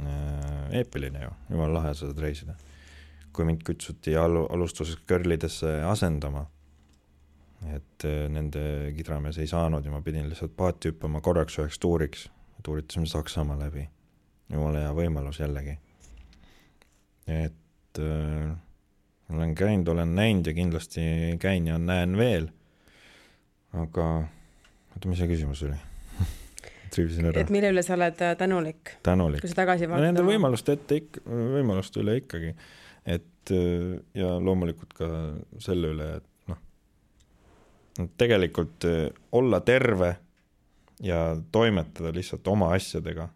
[0.00, 2.56] Äh, eepiline ju, jumala lahe saad reisida.
[3.36, 6.46] kui mind kutsuti alu-, alustuseks Körlidesse asendama,
[7.74, 12.30] et äh, nende kidramees ei saanud ja ma pidin lihtsalt paati hüppama korraks üheks tuuriks,
[12.64, 13.84] tuuritasime Saksamaa läbi
[14.52, 15.78] jumala hea võimalus jällegi.
[17.26, 18.54] et äh,
[19.32, 21.00] olen käinud, olen näinud ja kindlasti
[21.38, 22.48] käin ja näen veel.
[23.72, 24.06] aga
[24.94, 25.76] oota, mis see küsimus oli
[26.94, 27.42] triivisin ära.
[27.42, 28.96] et mille üle sa oled äh, tänulik?
[29.02, 29.42] tänulik.
[29.44, 30.12] kui sa tagasi vaatad no,.
[30.12, 32.54] Nende võimaluste ette ikka, võimaluste üle ikkagi.
[33.04, 35.10] et äh, ja loomulikult ka
[35.62, 36.62] selle üle, et noh,
[38.16, 40.14] tegelikult äh, olla terve
[41.02, 43.28] ja toimetada lihtsalt oma asjadega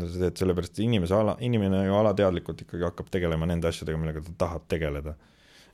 [0.00, 0.38] sa teed?
[0.40, 5.14] Sellepärast, inimese ala, inimene ju alateadlikult ikkagi hakkab tegelema nende asjadega, millega ta tahab tegeleda.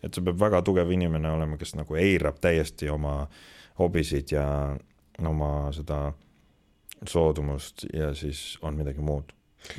[0.03, 3.25] et see peab väga tugev inimene olema, kes nagu eirab täiesti oma
[3.79, 4.45] hobisid ja
[5.27, 6.13] oma seda
[7.07, 9.35] soodumust ja siis on midagi muud.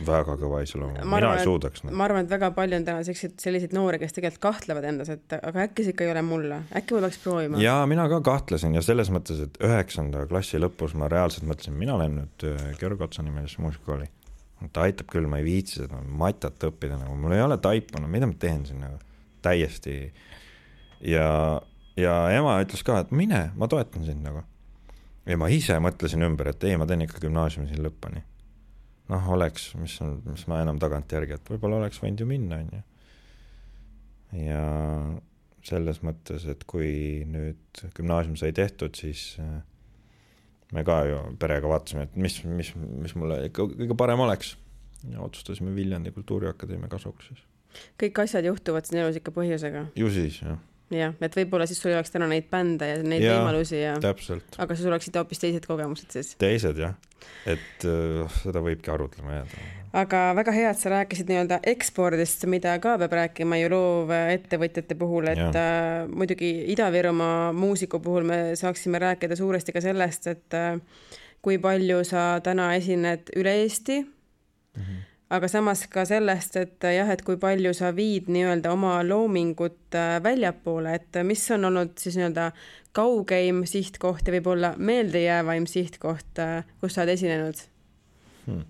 [0.05, 1.93] Väga kõva iseloomu, mina ei suudaks no..
[1.95, 5.35] ma arvan, et väga palju on täna selliseid, selliseid noori, kes tegelikult kahtlevad endas, et
[5.37, 7.61] aga äkki see ikka ei ole mulle, äkki ma peaks proovima.
[7.63, 11.95] ja mina ka kahtlesin ja selles mõttes, et üheksanda klassi lõpus ma reaalselt mõtlesin, mina
[11.97, 14.11] lähen nüüd äh, Georg Otsa nimelisse muusikakooli
[14.73, 18.09] ta aitab küll, ma ei viitsi seda matat õppida, nagu mul ei ole taipa, no
[18.11, 18.99] mida ma teen siin nagu,
[19.45, 19.95] täiesti.
[21.05, 21.27] ja,
[21.99, 24.43] ja ema ütles ka, et mine, ma toetan sind nagu.
[25.29, 28.25] ja ma ise mõtlesin ümber, et ei, ma teen ikka gümnaasiumi siin lõpuni.
[29.13, 32.75] noh, oleks, mis on, mis ma enam tagantjärgi, et võib-olla oleks võinud ju minna, on
[32.75, 32.83] ju.
[34.43, 34.63] ja
[35.69, 39.59] selles mõttes, et kui nüüd gümnaasium sai tehtud, siis äh,
[40.75, 44.55] me ka ju perega vaatasime, et mis, mis, mis mulle ikka kõige parem oleks.
[45.09, 47.43] ja otsustasime Viljandi Kultuuriakadeemia kasuks siis.
[48.01, 49.85] kõik asjad juhtuvad siin elus ikka põhjusega.
[49.95, 50.59] ju siis, jah.
[50.93, 53.97] jah, et võib-olla siis sul ei oleks täna neid bände ja neid Jaa, võimalusi ja,
[54.03, 56.33] täpselt, aga sul oleksid hoopis teised kogemused siis.
[56.41, 56.97] teised jah,
[57.49, 59.67] et äh, seda võibki arutlema jääda.
[59.93, 65.31] Aga väga hea, et sa rääkisid nii-öelda ekspordist, mida ka peab rääkima ju loovettevõtjate puhul,
[65.31, 65.55] et Jah.
[65.55, 70.77] äh, muidugi Ida-Virumaa muusiku puhul me saaksime rääkida suuresti ka sellest, et äh,
[71.41, 74.03] kui palju sa täna esined üle Eesti
[74.77, 75.01] Mm -hmm.
[75.29, 79.95] aga samas ka sellest, et äh, jah, et kui palju sa viid nii-öelda oma loomingut
[79.95, 82.51] äh, väljapoole, et äh, mis on olnud siis nii-öelda
[82.91, 86.41] kaugeim sihtkoht ja võib-olla meeldejäävaim sihtkoht,
[86.81, 87.57] kus sa oled esinenud?
[88.45, 88.63] Hmm.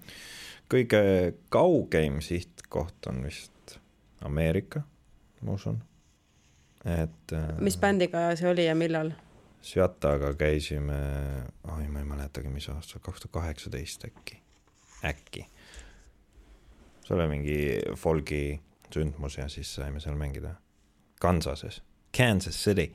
[0.69, 1.01] Kõige
[1.49, 3.79] kaugeim sihtkoht on vist
[4.25, 4.81] Ameerika,
[5.41, 5.81] ma usun.
[6.85, 9.11] et äh, mis bändiga see oli ja millal?
[9.61, 10.99] Svjataga käisime,
[11.67, 14.39] oi, ma ei mäletagi, mis aasta, kaks tuhat kaheksateist äkki,
[15.03, 15.45] äkki.
[17.03, 17.59] see oli mingi
[17.97, 18.59] folgi
[18.93, 20.55] sündmus ja siis saime seal mängida
[21.19, 21.81] Kansases,
[22.17, 22.93] Kansas City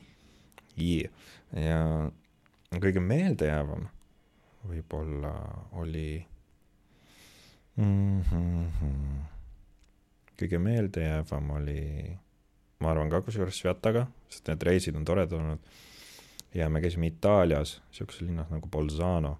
[0.78, 1.10] yeah..
[1.52, 3.88] ja kõige meeldejäävam
[4.64, 5.34] võib-olla
[5.80, 6.24] oli
[7.76, 8.20] mm.
[8.20, 9.22] -hmm.
[10.42, 11.80] kõige meeldejäävam oli,
[12.80, 15.74] ma arvan ka kusjuures Svjataga, sest need reisid on toredad olnud
[16.54, 19.38] ja me käisime Itaalias siukses linnas nagu Bolzano.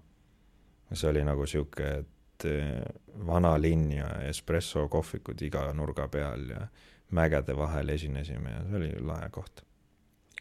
[0.93, 2.81] see oli nagu siuke, et eh,
[3.27, 6.67] vana linn ja espresso kohvikud iga nurga peal ja
[7.11, 9.63] mägede vahel esinesime ja see oli lahe koht.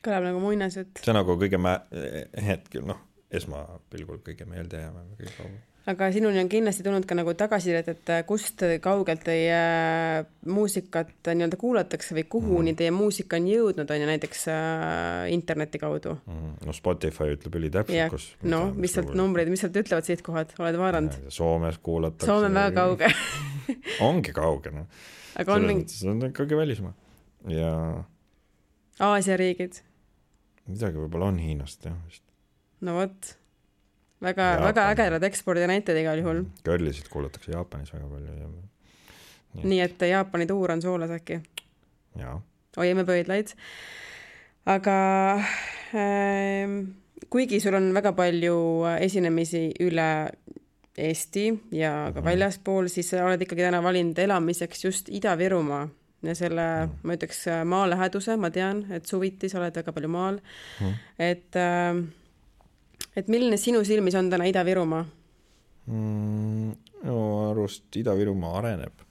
[0.04, 1.00] kõlab nagu muinasjutt.
[1.04, 1.80] see nagu kõige mä-,
[2.46, 5.62] hetkel noh, esmapilgul kõige meeldejäävam ja kõige kaugem.
[5.86, 11.10] Aga sinuni on kindlasti tulnud ka nagu tagasisidet, et äh, kust kaugelt teie äh, muusikat
[11.28, 12.78] nii-öelda kuulatakse või kuhuni Mhm.
[12.78, 16.16] teie muusika on jõudnud, on ju näiteks äh, interneti kaudu.
[16.64, 18.30] no Spotify ütleb ülitäpselt kus.
[18.42, 21.18] no mis sealt numbrid, mis sealt ütlevad sihtkohad, oled vaadanud?
[21.28, 22.26] Soomes kuulatakse.
[22.26, 23.12] Soome on väga kauge,
[24.08, 24.86] ongi kauge noh.
[25.36, 26.94] aga on mingi see on ikkagi välismaa
[27.52, 27.70] ja
[29.04, 29.82] Aasia riigid,
[30.70, 32.22] midagi võib-olla on Hiinast jah vist.
[32.80, 33.34] no vot,
[34.24, 36.44] väga, väga ägedad ekspordinäited igal juhul.
[36.64, 38.48] Girlisid kuulatakse Jaapanis väga palju ja
[39.54, 39.64] Nii.
[39.70, 41.40] nii et Jaapani tuur on soolas äkki?
[42.18, 42.40] jaa,
[42.76, 43.52] hoiame pöidlaid.
[44.66, 44.96] aga
[45.94, 46.78] ähm,
[47.30, 48.56] kuigi sul on väga palju
[49.00, 50.08] esinemisi üle
[50.94, 52.24] Eesti ja ka Mhm.
[52.28, 55.88] väljaspool, siis sa oled ikkagi täna valinud elamiseks just Ida-Virumaa
[56.22, 56.92] ja selle Mhm.
[57.02, 60.38] ma ütleks maaläheduse, ma tean, et suviti sa oled väga palju maal
[60.80, 60.92] Mhm.
[61.18, 62.04] et äh,
[63.16, 65.04] et milline sinu silmis on täna Ida-Virumaa?
[65.86, 67.18] mm, minu
[67.50, 69.04] arust Ida-Virumaa areneb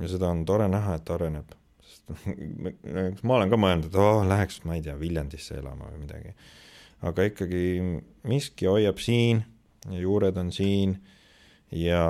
[0.00, 2.10] ja seda on tore näha, et areneb, sest
[3.26, 6.34] ma olen ka mõelnud, et oh, läheks, ma ei tea, Viljandisse elama või midagi.
[7.06, 7.64] aga ikkagi
[8.28, 9.44] miski hoiab siin
[9.88, 10.98] ja juured on siin
[11.72, 12.04] ja,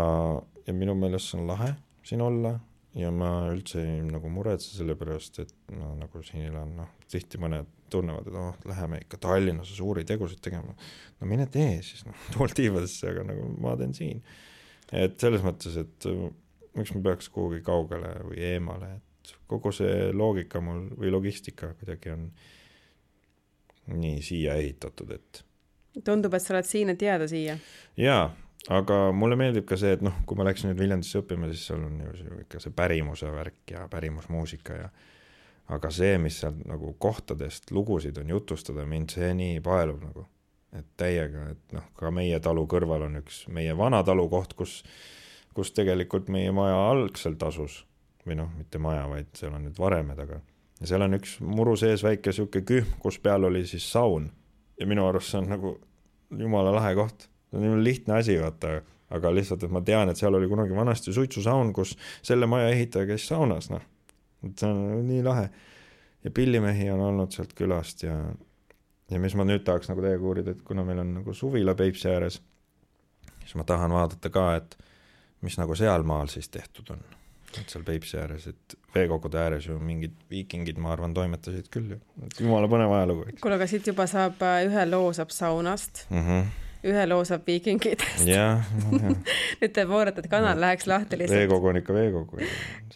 [0.67, 1.75] ja minu meelest see on lahe
[2.07, 2.57] siin olla
[2.99, 7.39] ja ma üldse ei nagu muretse selle pärast, et ma nagu siin elan, noh, tihti
[7.43, 10.75] mõned tunnevad, et oh, läheme ikka Tallinnasse suuri tegusid tegema.
[11.21, 14.23] no mine tee siis, noh, tuul tiivadesse, aga nagu ma teen siin.
[14.93, 16.25] et selles mõttes, et äh,
[16.79, 22.15] miks ma peaks kuhugi kaugele või eemale, et kogu see loogika mul või logistika kuidagi
[22.15, 22.27] on
[23.91, 25.45] nii siia ehitatud, et
[26.05, 27.57] tundub, et sa oled siin, et jääda siia.
[27.99, 28.31] jaa,
[28.73, 31.83] aga mulle meeldib ka see, et noh, kui ma läksin nüüd Viljandisse õppima, siis seal
[31.87, 34.91] on ju see ikka see pärimuse värk ja pärimusmuusika ja
[35.71, 40.27] aga see, mis sealt nagu kohtadest lugusid on jutustada, mind see nii paelub nagu.
[40.71, 44.77] et täiega, et noh, ka meie talu kõrval on üks meie vana talu koht, kus,
[45.55, 47.81] kus tegelikult meie maja algselt asus
[48.23, 50.39] või noh, mitte maja, vaid seal on nüüd varemed, aga
[50.81, 54.31] ja seal on üks muru sees väike sihuke kühm, kus peal oli siis saun
[54.79, 55.75] ja minu arust see on nagu
[56.31, 58.81] jumala lahe koht see on jumala lihtne asi, vaata,
[59.11, 63.09] aga lihtsalt, et ma tean, et seal oli kunagi vanasti suitsusaun, kus selle maja ehitaja
[63.11, 63.83] käis saunas, noh.
[64.47, 65.49] Et see on nii lahe.
[66.25, 68.17] ja pillimehi on olnud sealt külast ja,
[69.11, 72.11] ja mis ma nüüd tahaks nagu teiega uurida, et kuna meil on nagu suvila Peipsi
[72.13, 72.41] ääres,
[73.41, 74.77] siis ma tahan vaadata ka, et
[75.47, 77.03] mis nagu sealmaal siis tehtud on.
[77.59, 82.01] et seal Peipsi ääres, et veekogude ääres ju mingid viikingid, ma arvan, toimetasid küll ju,
[82.27, 86.27] et jumala põnev ajalugu, kuule, aga siit juba saab, ühe loo saab saunast, mm.
[86.27, 86.69] -hmm.
[86.87, 87.49] Ühe loo saab
[88.25, 88.69] jah
[89.61, 91.41] nüüd te voorate, et kanal läheks lahti lihtsalt.
[91.43, 92.45] veekogu on ikka veekogu.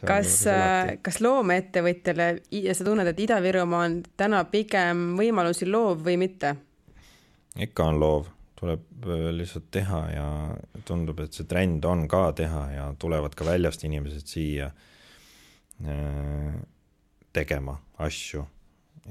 [0.07, 0.37] kas,
[1.03, 2.29] kas loomeettevõtjale
[2.65, 6.57] ja sa tunned, et Ida-Virumaa on täna pigem võimalusi loov või mitte?
[7.61, 10.27] ikka on loov, tuleb äh, lihtsalt teha ja
[10.87, 14.71] tundub, et see trend on ka teha ja tulevad ka väljast inimesed siia
[15.85, 16.55] äh,
[17.35, 18.45] tegema asju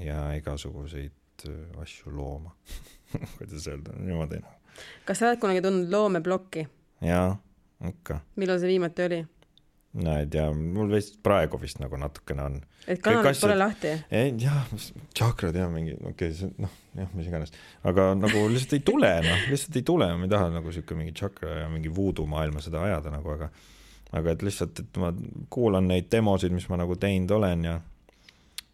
[0.03, 2.55] ja igasuguseid äh, asju looma.
[3.37, 4.41] kuidas öelda, niimoodi.
[5.07, 6.67] Kas sa oled kunagi tundnud loomeplokki?
[7.05, 7.35] jaa,
[7.89, 8.19] ikka.
[8.39, 9.21] millal see viimati oli?
[10.03, 12.57] no ei tea, mul vist praegu vist nagu natukene on.
[12.87, 13.93] et kanalid pole lahti?
[14.41, 14.63] jah,
[15.13, 17.53] tšakrad ja mingi, okei okay,, see noh, jah, mis iganes,
[17.89, 21.15] aga nagu lihtsalt ei tule, noh, lihtsalt ei tule, ma ei taha nagu sihuke mingi
[21.17, 23.51] tšakra ja mingi voodoo maailma seda ajada nagu, aga
[24.13, 25.09] aga et lihtsalt, et ma
[25.53, 27.79] kuulan neid demosid, mis ma nagu teinud olen ja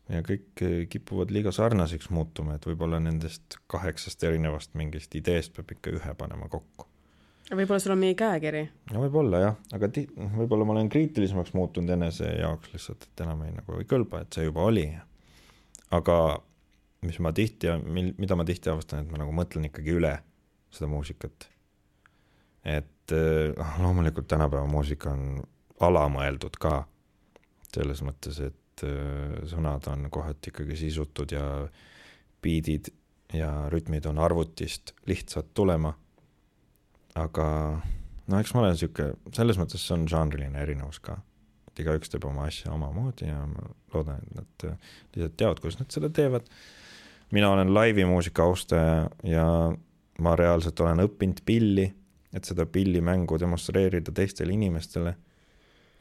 [0.10, 5.94] ja kõik kipuvad liiga sarnaseks muutuma, et võib-olla nendest kaheksast erinevast mingist ideest peab ikka
[6.00, 6.90] ühe panema kokku
[7.58, 8.64] võib-olla sul on mingi käekiri?
[8.94, 13.42] no võib-olla jah, aga ti-, võib-olla ma olen kriitilisemaks muutunud enese jaoks lihtsalt, et enam
[13.46, 14.86] ei nagu ei kõlba, et see juba oli.
[15.96, 16.18] aga
[17.08, 20.14] mis ma tihti, mil-, mida ma tihti avastan, et ma nagu mõtlen ikkagi üle
[20.70, 21.50] seda muusikat.
[22.64, 23.16] et
[23.58, 25.42] noh, loomulikult tänapäeva muusika on
[25.82, 26.84] alamõeldud ka,
[27.74, 31.46] selles mõttes, et äh, sõnad on kohati ikkagi sisutud ja
[32.42, 32.92] biidid
[33.34, 35.94] ja rütmid on arvutist lihtsalt tulema
[37.18, 37.48] aga
[38.30, 41.18] no eks ma olen sihuke, selles mõttes see on žanriline erinevus ka.
[41.70, 45.80] et igaüks teeb oma asja omamoodi ja ma loodan, et nad äh, lihtsalt teavad, kuidas
[45.80, 46.50] nad seda teevad.
[47.32, 49.46] mina olen laivi muusika austaja ja
[50.20, 51.88] ma reaalselt olen õppinud pilli,
[52.34, 55.16] et seda pillimängu demonstreerida teistele inimestele.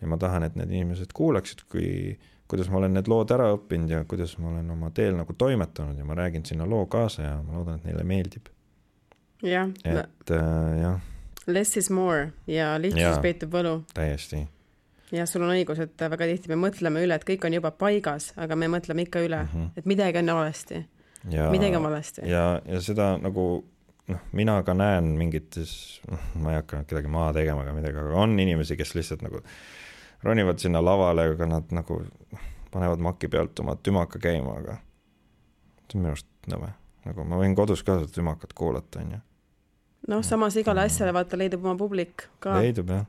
[0.01, 3.93] ja ma tahan, et need inimesed kuulaksid, kui, kuidas ma olen need lood ära õppinud
[3.93, 7.35] ja kuidas ma olen oma teel nagu toimetanud ja ma räägin sinna loo kaasa ja
[7.43, 8.49] ma loodan, et neile meeldib
[9.43, 9.71] jah.
[9.85, 11.01] et äh, jah.
[11.47, 13.75] Less is more ja lihtsus peitub võlu.
[13.95, 14.45] täiesti.
[15.13, 18.33] jah, sul on õigus, et väga tihti me mõtleme üle, et kõik on juba paigas,
[18.37, 19.71] aga me mõtleme ikka üle mm, -hmm.
[19.77, 20.85] et midagi on valesti.
[21.25, 22.29] midagi on valesti.
[22.29, 23.49] ja, ja seda nagu
[24.09, 28.23] noh, mina ka näen mingites, noh, ma ei hakka kedagi maha tegema ega midagi, aga
[28.25, 29.43] on inimesi, kes lihtsalt nagu
[30.27, 32.03] ronivad sinna lavale, aga nad nagu
[32.73, 34.79] panevad maki pealt oma tümaka käima, aga
[35.89, 36.75] see on minu arust nõme.
[37.09, 39.23] nagu ma võin kodus ka seda tümakat kuulata, onju
[40.09, 42.59] noh, samas igale asjale vaata leidub oma publik ka.
[42.63, 43.05] leidub jah,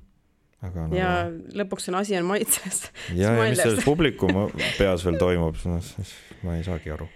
[0.65, 0.97] aga no....
[0.97, 1.13] ja
[1.61, 2.85] lõpuks on asi on maitses.
[3.21, 4.29] ja, ja mis selles publiku
[4.79, 7.09] peas veel toimub, siis ma ei saagi aru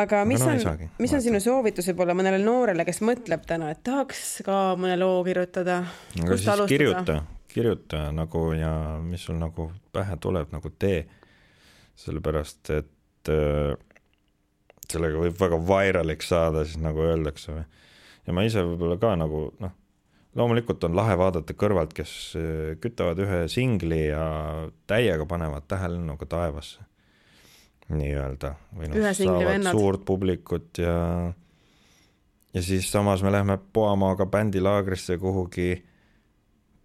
[0.00, 3.82] aga mis no, on, mis on sinu soovitus võib-olla mõnele noorele, kes mõtleb täna, et
[3.86, 5.82] tahaks ka mõne loo kirjutada?
[6.20, 6.70] aga siis alustada?
[6.70, 7.16] kirjuta,
[7.52, 11.04] kirjuta nagu ja mis sul nagu pähe tuleb, nagu tee.
[12.00, 13.74] sellepärast, et äh,
[14.88, 17.66] sellega võib väga vairaliks saada, siis nagu öeldakse või
[18.26, 19.74] ja ma ise võib-olla ka nagu noh,
[20.38, 24.24] loomulikult on lahe vaadata kõrvalt, kes eh, kütavad ühe singli ja
[24.90, 26.86] täiega panevad tähelennuga taevasse
[27.90, 29.74] nii-öelda või noh, saavad vennad.
[29.74, 30.96] suurt publikut ja
[32.54, 35.72] ja siis samas me lähme Poamaaga bändilaagrisse kuhugi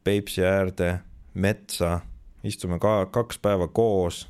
[0.05, 0.99] Peipsi äärde
[1.33, 1.99] metsa,
[2.45, 4.27] istume ka kaks päeva koos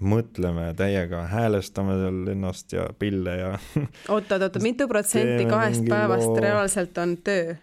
[0.00, 3.52] mõtleme täiega, häälestame seal ennast ja pille ja
[4.12, 6.42] oot-oot-oot, mitu protsenti kahest päevast loo...
[6.44, 7.56] reaalselt on töö?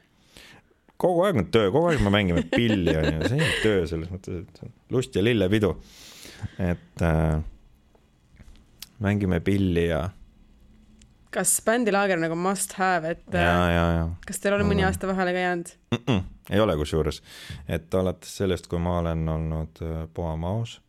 [1.04, 4.12] kogu aeg on töö, kogu aeg me mängime pilli, on ju, see on töö selles
[4.14, 5.76] mõttes, et lust ja lillepidu.
[6.60, 7.38] et äh,
[9.04, 10.08] mängime pilli ja.
[11.34, 14.06] kas bändilaager nagu must have, et ja, äh, ja, ja.
[14.26, 16.04] kas teil on mõni aasta vahele ka jäänud mm?
[16.06, 17.22] -mm, ei ole kusjuures,
[17.68, 20.80] et alates sellest, kui ma olen olnud äh, Poamaos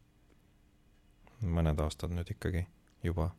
[1.44, 2.64] mõned aastad nüüd ikkagi
[3.04, 3.30] juba,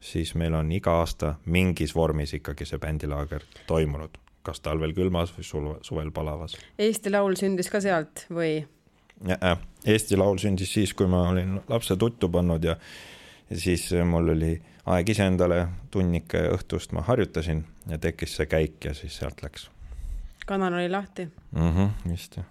[0.00, 5.46] siis meil on iga aasta mingis vormis ikkagi see bändilaager toimunud, kas talvel külmas või
[5.46, 6.56] sul-, suvel palavas.
[6.78, 8.60] Eesti Laul sündis ka sealt või?
[9.86, 12.76] Eesti Laul sündis siis, kui ma olin lapse tuttu pannud ja,
[13.50, 14.52] ja siis mul oli
[14.88, 19.68] aeg iseendale, tunnike õhtust ma harjutasin ja tekkis see käik ja siis sealt läks.
[20.48, 21.70] Kanal oli lahti mm?
[21.70, 22.48] -hmm, just jah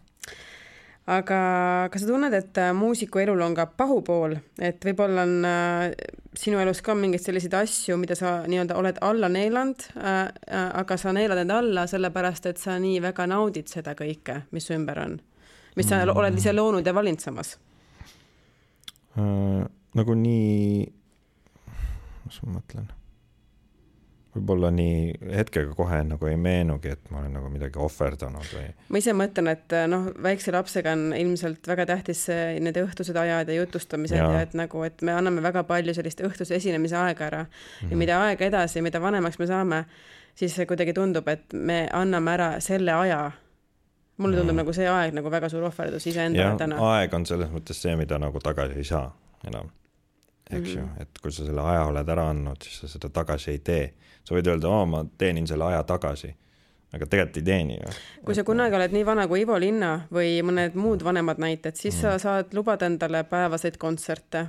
[1.07, 1.39] aga
[1.91, 5.93] kas sa tunned, et äh, muusiku elul on ka pahupool, et võib-olla on äh,
[6.37, 10.97] sinu elus ka mingeid selliseid asju, mida sa nii-öelda oled alla neelanud äh,, äh, aga
[10.99, 14.99] sa neelad end alla sellepärast, et sa nii väga naudid seda kõike, mis su ümber
[15.05, 15.15] on,
[15.79, 16.19] mis sa mm -hmm.
[16.19, 17.55] oled ise loonud ja valinud samas
[19.15, 19.63] äh,?
[19.95, 20.85] nagu nii,
[22.25, 22.91] mis ma mõtlen
[24.37, 28.67] võib-olla nii hetkega kohe nagu ei meenugi, et ma olen nagu midagi ohverdanud või.
[28.89, 32.25] ma ise mõtlen, et noh, väikse lapsega on ilmselt väga tähtis
[32.63, 34.29] need õhtused ajad ja jutustamised ja.
[34.37, 37.89] ja et nagu, et me anname väga palju sellist õhtuse esinemise aega ära mm -hmm.
[37.89, 38.03] ja mhm.
[38.05, 39.83] mida aega edasi, mida vanemaks me saame,
[40.35, 43.31] siis kuidagi tundub, et me anname ära selle aja
[44.17, 44.57] mulle tundub mm.
[44.63, 46.77] nagu see aeg nagu väga suur ohverdus iseendale täna.
[46.93, 49.11] aeg on selles mõttes see, mida nagu tagasi ei saa
[49.47, 49.69] enam
[50.51, 50.79] eks mm -hmm.
[50.79, 53.93] ju, et kui sa selle aja oled ära andnud, siis sa seda tagasi ei tee.
[54.23, 56.35] sa võid öelda, oo, ma teenin selle aja tagasi,
[56.93, 57.91] aga tegelikult ei teeni ju.
[58.25, 61.95] kui sa kunagi oled nii vana kui Ivo Linna või mõned muud vanemad näited, siis
[61.95, 62.01] mm -hmm.
[62.01, 62.19] sa mhm.
[62.19, 64.47] saad lubada endale päevaseid kontserte.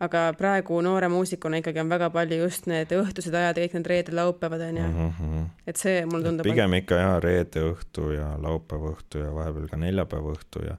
[0.00, 3.86] aga praegu noore muusikuna ikkagi on väga palju just need õhtused ajad ja kõik need
[3.86, 5.10] reeded-laupäevad onju mm.
[5.20, 5.46] -hmm.
[5.66, 6.42] et see mulle tundub.
[6.42, 10.76] pigem ikka jah, reede õhtu ja laupäeva õhtu ja vahepeal ka neljapäeva õhtu ja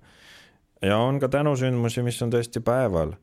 [0.82, 3.14] ja on ka tänusündmusi, mis on tõesti päeval.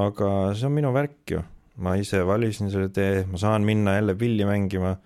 [0.00, 1.42] Aga see on minu värk ju,
[1.84, 4.96] ma ise valisin selle tee, ma saan minna jälle pilli mängima,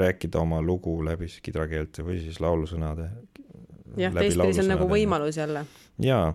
[0.00, 3.10] rääkida oma lugu läbi kidrakeelte või siis laulusõnade.
[4.00, 5.64] jah, teistpidi see on nagu võimalus jälle.
[6.00, 6.34] jaa,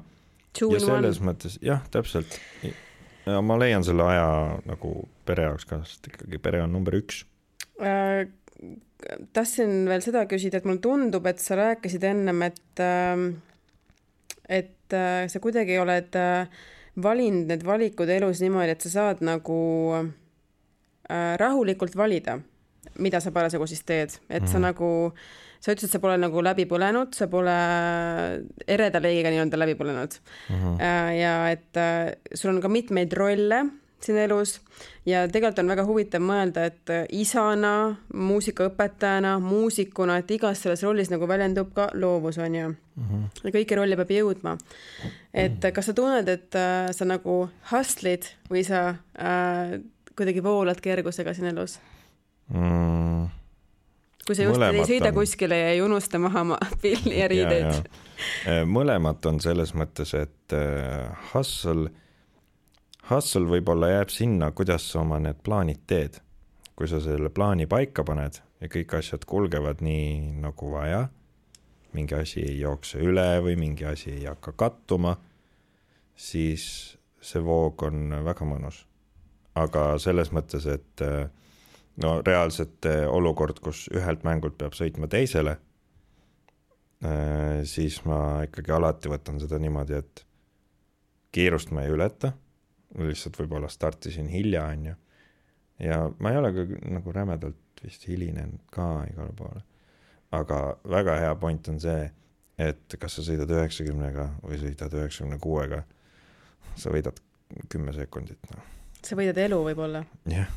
[0.62, 1.32] ja selles one.
[1.32, 2.40] mõttes jah, täpselt.
[3.26, 4.28] ja ma leian selle aja
[4.70, 4.96] nagu
[5.26, 7.24] pere jaoks ka, sest ikkagi pere on number üks
[7.82, 8.28] äh,
[9.34, 13.28] tahtsin veel seda küsida, et mulle tundub, et sa rääkisid ennem, et, ähm,
[14.50, 16.48] et äh, sa kuidagi oled äh,
[17.02, 19.60] valinud need valikud elus niimoodi, et sa saad nagu
[19.98, 22.40] äh, rahulikult valida,
[23.02, 24.52] mida sa parasjagu siis teed, et mm.
[24.52, 24.66] sa mhm.
[24.70, 24.92] nagu,
[25.60, 27.56] sa ütlesid, sa pole nagu läbi põlenud, sa pole
[28.68, 30.62] ereda leegiga nii-öelda läbi põlenud mm.
[30.62, 30.86] -hmm.
[31.20, 31.82] ja et
[32.34, 33.66] sul on ka mitmeid rolle
[34.06, 34.60] siin elus
[35.06, 41.28] ja tegelikult on väga huvitav mõelda, et isana, muusikaõpetajana, muusikuna, et igas selles rollis nagu
[41.30, 43.08] väljendub ka loovus, on ju mm.
[43.10, 43.26] -hmm.
[43.44, 44.58] ja kõiki rolle peab jõudma.
[45.34, 48.88] et kas sa tunned, et äh, sa nagu hustle'id või sa
[49.20, 49.80] äh,
[50.16, 51.80] kuidagi voolad kergusega siin elus
[52.50, 53.30] mm.?
[54.26, 55.18] kui sa just Mõlemat ei sõida on...
[55.20, 57.92] kuskile ja ei unusta maha oma pilli ja riideid.
[58.66, 61.92] mõlemat on selles mõttes, et äh, hustle
[63.06, 66.22] Hustle võib-olla jääb sinna, kuidas sa oma need plaanid teed.
[66.76, 71.06] kui sa selle plaani paika paned ja kõik asjad kulgevad nii nagu vaja,
[71.96, 75.14] mingi asi ei jookse üle või mingi asi ei hakka kattuma,
[76.16, 76.66] siis
[77.22, 78.84] see voog on väga mõnus.
[79.56, 81.04] aga selles mõttes, et
[82.04, 85.56] no reaalselt olukord, kus ühelt mängult peab sõitma teisele,
[87.64, 90.26] siis ma ikkagi alati võtan seda niimoodi, et
[91.32, 92.34] kiirust ma ei ületa
[93.04, 94.96] lihtsalt võib-olla startisin hilja, on ju.
[95.84, 96.66] ja ma ei ole ka
[96.96, 99.64] nagu rämedalt vist hilinenud ka igale poole.
[100.32, 102.10] aga väga hea point on see,
[102.60, 105.84] et kas sa sõidad üheksakümnega või sõidad üheksakümne kuuega,
[106.76, 107.20] sa võidad
[107.72, 108.64] kümme sekundit, noh.
[109.04, 110.04] sa võidad elu võib-olla.
[110.32, 110.52] jah,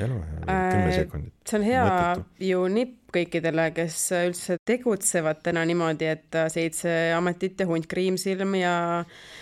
[0.00, 1.34] elu ja kümme äh, sekundit.
[1.46, 2.48] see on hea Mõttetu.
[2.48, 8.76] ju nipp kõikidele, kes üldse tegutsevad täna niimoodi, et seitse ametit ja hunt kriimsilm ja
[9.02, 9.41] Äh,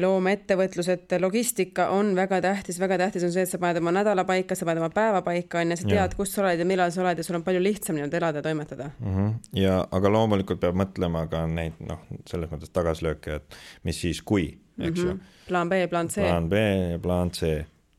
[0.00, 4.56] loomeettevõtlused, logistika on väga tähtis, väga tähtis on see, et sa paned oma nädala paika,
[4.56, 7.02] sa paned oma päeva paika, on ju, sa tead, kus sa oled ja millal sa
[7.02, 9.16] oled ja sul on palju lihtsam nii-öelda elada ja toimetada mm.
[9.16, 9.34] -hmm.
[9.60, 12.00] ja, aga loomulikult peab mõtlema ka neid, noh,
[12.30, 14.46] selles mõttes tagasilööke, et mis siis, kui,
[14.78, 15.20] eks mm -hmm.
[15.20, 15.44] ju.
[15.48, 16.24] plaan B, plaan C.
[16.24, 17.42] plaan B ja plaan C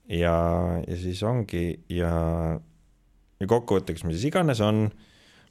[0.09, 0.35] ja,
[0.87, 2.11] ja siis ongi ja,
[3.39, 4.89] ja kokkuvõtteks, mis iganes on,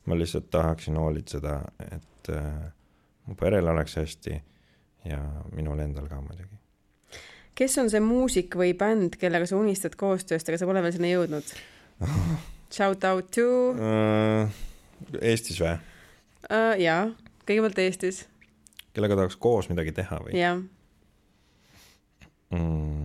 [0.04, 1.60] ma lihtsalt tahaksin hoolitseda,
[1.92, 2.72] et äh,
[3.26, 4.42] mu perel oleks hästi
[5.08, 5.20] ja
[5.54, 6.56] minul endal ka muidugi.
[7.58, 11.12] kes on see muusik või bänd, kellega sa unistad koostööst, aga sa pole veel sinna
[11.12, 11.52] jõudnud
[12.74, 14.58] Shout out to uh,?
[15.20, 16.74] Eestis või uh,?
[16.78, 17.08] jaa,
[17.48, 18.26] kõigepealt Eestis.
[18.92, 20.36] kellega tahaks koos midagi teha või?
[20.38, 20.60] jah
[22.54, 22.98] mm,.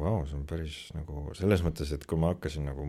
[0.00, 2.86] Vau, see on päris nagu selles mõttes, et kui ma hakkasin nagu,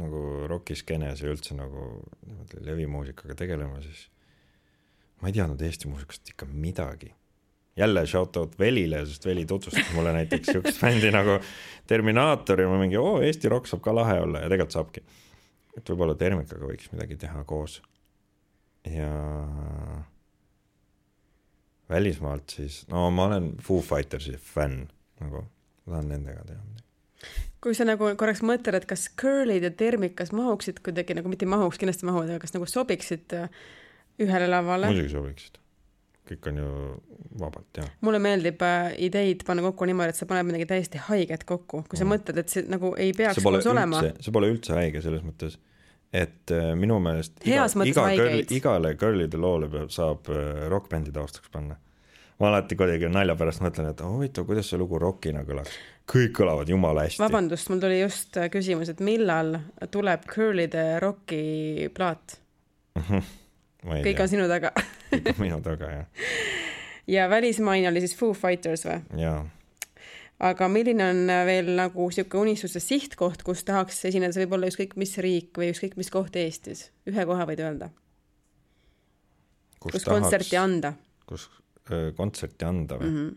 [0.00, 4.06] nagu rokiskeenes ja üldse nagu niimoodi levimuusikaga tegelema, siis
[5.20, 7.12] ma ei teadnud Eesti muusikast ikka midagi
[7.76, 11.38] jälle shout out Velile, sest Veli tutvustas mulle näiteks siukest bändi nagu
[11.86, 15.04] Terminaator ja ma mingi, oo, Eesti rokk saab ka lahe olla ja tegelikult saabki.
[15.78, 17.82] et võib-olla Termikaga võiks midagi teha koos.
[18.86, 19.10] ja
[21.90, 24.88] välismaalt siis, no ma olen Foo Fightersi fänn,
[25.20, 26.88] nagu ma tahan nendega teha midagi
[27.60, 31.76] kui sa nagu korraks mõtled, et kas Curly'd ja Termikas mahuksid kuidagi nagu, mitte mahuks,
[31.78, 33.36] kindlasti mahuvad, aga kas nagu sobiksid
[34.20, 34.88] ühele lavale?
[34.88, 35.59] muidugi sobiksid
[36.30, 36.70] kõik on ju
[37.40, 37.88] vabalt, jah.
[38.04, 41.98] mulle meeldib äh, ideid panna kokku niimoodi, et sa paned midagi täiesti haiget kokku, kui
[41.98, 42.14] sa mm.
[42.14, 44.02] mõtled, et see nagu ei peaks koos olema.
[44.20, 45.58] see pole üldse haige selles mõttes,
[46.12, 51.52] et äh, minu meelest iga, iga girl, igale girl'ide loole peab, saab äh, rokkbändi taustaks
[51.54, 51.78] panna.
[52.40, 55.76] ma alati kuidagi nalja pärast mõtlen, et huvitav, kuidas see lugu rokina kõlaks.
[56.10, 57.22] kõik kõlavad jumala hästi.
[57.22, 59.58] vabandust, mul tuli just äh, küsimus, et millal
[59.90, 62.40] tuleb girl'ide rocki plaat
[62.98, 63.39] mhm
[63.84, 64.24] kõik tea.
[64.24, 64.72] on sinu taga
[65.10, 66.28] kõik on minu taga, jah.
[67.10, 69.00] ja välismaine oli siis Foo Fighters või?
[69.20, 69.40] jaa.
[70.50, 74.96] aga milline on veel nagu niisugune unistuste sihtkoht, kus tahaks esineda, see võib olla ükskõik
[75.00, 77.90] mis riik või ükskõik mis koht Eestis, ühe koha võid öelda?
[79.78, 80.94] kus, kus tahaks, kontserti anda?
[81.28, 81.48] kus
[81.90, 83.32] öö, kontserti anda või mm?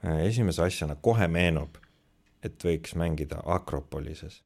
[0.00, 0.24] -hmm.
[0.30, 1.76] esimese asjana kohe meenub,
[2.42, 4.42] et võiks mängida Akropolises.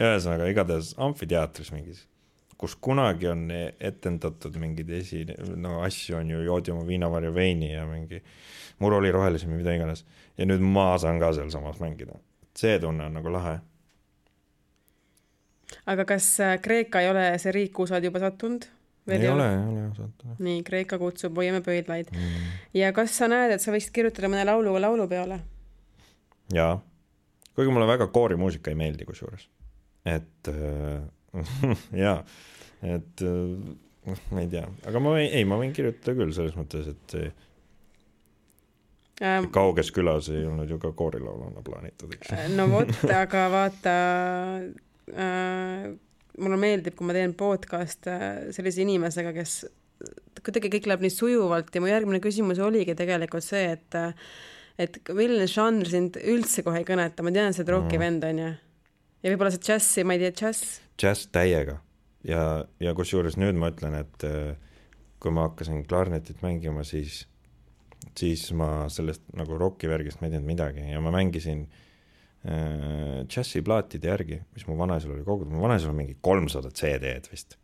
[0.00, 2.06] ühesõnaga igatahes amfiteatris mingis
[2.58, 5.26] kus kunagi on etendatud mingeid esi-,
[5.56, 8.22] no asju on ju, joodi oma viinavarju veini ja mingi
[8.78, 10.04] muru oli rohelisem ja mida iganes.
[10.38, 12.18] ja nüüd ma saan ka sealsamas mängida.
[12.56, 13.58] see tunne on nagu lahe.
[15.86, 18.68] aga kas äh, Kreeka ei ole see riik, kuhu sa oled juba sattunud
[19.06, 19.46] Veel ei ole?
[19.52, 22.10] ei ole jah nii, Kreeka kutsub, hoiame pöidlaid.
[22.12, 22.54] mm..
[22.74, 25.40] ja kas sa näed, et sa võiksid kirjutada mõne laulu laulupeole?
[26.54, 26.80] jaa,
[27.54, 29.48] kuigi mulle väga koorimuusika ei meeldi kusjuures,
[30.04, 31.04] et äh,
[32.04, 32.20] jaa,
[32.82, 33.74] et äh,
[34.06, 37.18] noh, ma ei tea, aga ma ei, ei, ma võin kirjutada küll selles mõttes, et
[39.24, 42.34] Ähm, kauges külas ei olnud ju ka koorilauluna plaanitud, eks.
[42.52, 43.94] no vot, aga vaata
[45.08, 45.86] äh,,
[46.36, 48.18] mulle meeldib, kui ma teen podcast'e
[48.52, 49.54] sellise inimesega, kes
[50.44, 53.96] kuidagi kõik läheb nii sujuvalt ja mu järgmine küsimus oligi tegelikult see, et
[54.76, 58.02] et milline žanr sind üldse kohe ei kõneta, ma tean, sa oled roki Mhm.
[58.04, 58.50] vend, onju.
[59.26, 61.80] Ja võib-olla see džässi, ma ei tea, džäss, džäss täiega.
[62.26, 62.42] Ja,
[62.82, 64.54] ja kusjuures nüüd ma ütlen, et äh,
[65.22, 67.24] kui ma hakkasin klarnetit mängima, siis,
[68.18, 74.40] siis ma sellest nagu rokivärgist ma ei teadnud midagi ja ma mängisin äh, džässiplaatide järgi,
[74.54, 77.58] mis mu vanaisal oli kogutud, mu vanaisal on mingi kolmsada CD-d vist,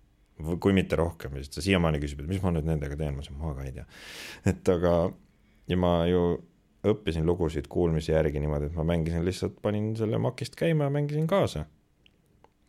[0.63, 3.39] kui mitte rohkem, sest ta siiamaani küsib, et mis ma nüüd nendega teen, ma ütlesin,
[3.39, 3.87] ma ka ei tea.
[4.51, 4.97] et aga,
[5.71, 6.25] ja ma ju
[6.87, 11.29] õppisin lugusid kuulmise järgi niimoodi, et ma mängisin lihtsalt, panin selle makist käima ja mängisin
[11.31, 11.67] kaasa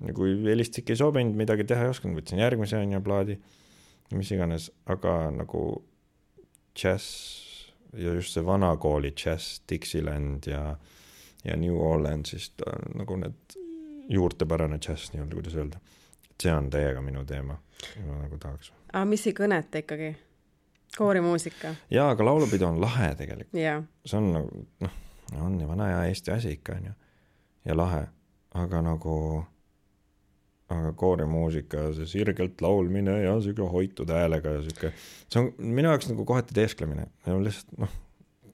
[0.07, 3.37] ja kui helistik ei sobinud, midagi teha ei osanud, võtsin järgmise onju plaadi,
[4.13, 5.63] mis iganes, aga nagu
[6.75, 7.63] džäss
[7.97, 10.63] ja just see vanakooli džäss, Dixieland ja,
[11.43, 13.57] ja New Orleansist on nagu need
[14.11, 15.81] juurtepärane džäss nii-öelda, kuidas öelda.
[16.43, 17.55] see on täiega minu teema,
[18.03, 18.73] ma nagu tahaks.
[18.91, 20.15] aga mis ei kõneta ikkagi?
[20.97, 23.79] koorimuusika, jaa, aga laulupidu on lahe tegelikult, jaa.
[24.05, 24.99] see on nagu noh,
[25.41, 26.93] on ju vana hea Eesti asi ikka onju
[27.65, 28.03] ja lahe,
[28.59, 29.15] aga nagu,
[30.73, 34.93] aga koorimuusika, see sirgelt laulmine ja siuke hoitud häälega ja siuke,
[35.27, 37.97] see on minu jaoks nagu kohati teesklemine, lihtsalt noh,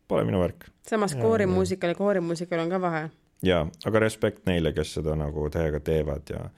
[0.07, 0.69] pole minu värk.
[0.89, 3.03] samas koorimuusikal ja koorimuusikal on ka vahe.
[3.45, 6.49] jaa, aga respekt neile, kes seda nagu täiega teevad ja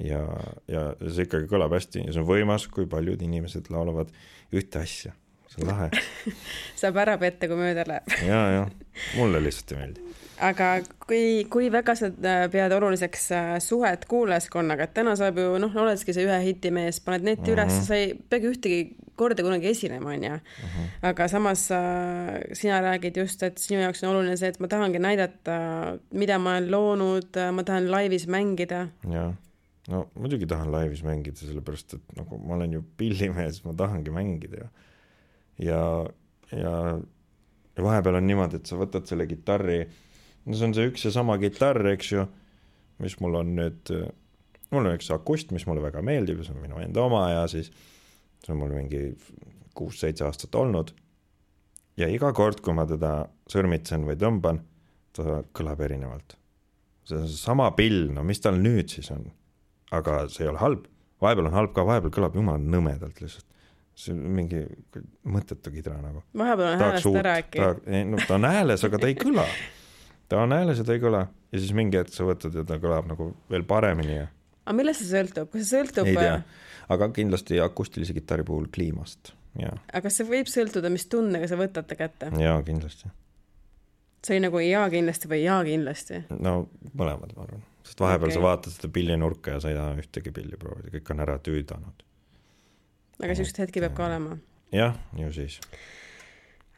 [0.00, 0.22] ja,
[0.70, 4.12] ja see ikkagi kõlab hästi ja see on võimas, kui paljud inimesed laulavad
[4.52, 5.12] ühte asja,
[5.52, 5.90] see on lahe
[6.80, 8.16] saab ära petta, kui mööda läheb.
[8.26, 8.64] ja, ja
[9.18, 10.08] mulle lihtsalt ei meeldi.
[10.48, 10.70] aga
[11.06, 11.22] kui,
[11.52, 16.14] kui väga sa äh, pead oluliseks äh, suhet kuulajaskonnaga, et täna saab ju noh, oledki
[16.16, 17.76] see ühe hitimees, paned netti mm -hmm.
[17.76, 18.82] üles, sa ei peagi ühtegi
[19.16, 20.38] korda kunagi esinema, onju.
[21.02, 24.98] aga samas äh, sina räägid just, et sinu jaoks on oluline see, et ma tahangi
[24.98, 28.88] näidata, mida ma olen loonud, ma tahan laivis mängida.
[29.10, 29.34] jaa,
[29.88, 34.64] no muidugi tahan laivis mängida, sellepärast et nagu ma olen ju pillimees, ma tahangi mängida
[34.64, 34.70] ju.
[35.62, 35.82] ja,
[36.50, 36.72] ja,
[37.76, 39.84] ja vahepeal on niimoodi, et sa võtad selle kitarri,
[40.46, 42.26] no see on see üks ja sama kitarr, eks ju,
[43.02, 43.94] mis mul on nüüd,
[44.74, 47.72] mul on üks akust, mis mulle väga meeldib, see on minu enda oma ja siis
[48.42, 49.08] see on mul mingi
[49.78, 50.92] kuus-seitse aastat olnud.
[51.96, 54.62] ja iga kord, kui ma teda sõrmitsen või tõmban,
[55.12, 56.36] ta kõlab erinevalt
[57.04, 59.26] see on seesama pill, no mis tal nüüd siis on?
[59.92, 60.84] aga see ei ole halb,
[61.20, 63.44] vahepeal on halb ka, vahepeal kõlab jumala nõmedalt lihtsalt.
[63.94, 64.64] See on mingi
[65.28, 66.24] mõttetu kidra nagu.
[66.38, 67.62] vahepeal on häälest ära äkki.
[67.62, 69.46] ta, no ta on hääles, aga ta ei kõla.
[70.28, 72.80] ta on hääles ja ta ei kõla ja siis mingi hetk sa võtad ja ta
[72.82, 74.28] kõlab nagu veel paremini ja
[74.64, 76.36] aga millest see sõltub, kas see sõltub, ei tea,
[76.94, 81.58] aga kindlasti akustilise kitarri puhul kliimast ja, aga kas see võib sõltuda, mis tundega sa
[81.60, 82.30] võtad ta kätte?
[82.40, 83.10] ja kindlasti.
[84.22, 86.22] see oli nagu jaa kindlasti või jaa kindlasti.
[86.38, 86.54] no
[86.92, 88.38] mõlemad, ma arvan, sest vahepeal okay.
[88.38, 92.06] sa vaatad seda pillinurka ja sa ei taha ühtegi pilli proovida, kõik on ära tüüdanud.
[93.22, 94.36] Aga siukseid hetki peab ka olema
[94.74, 95.58] jah, ju siis,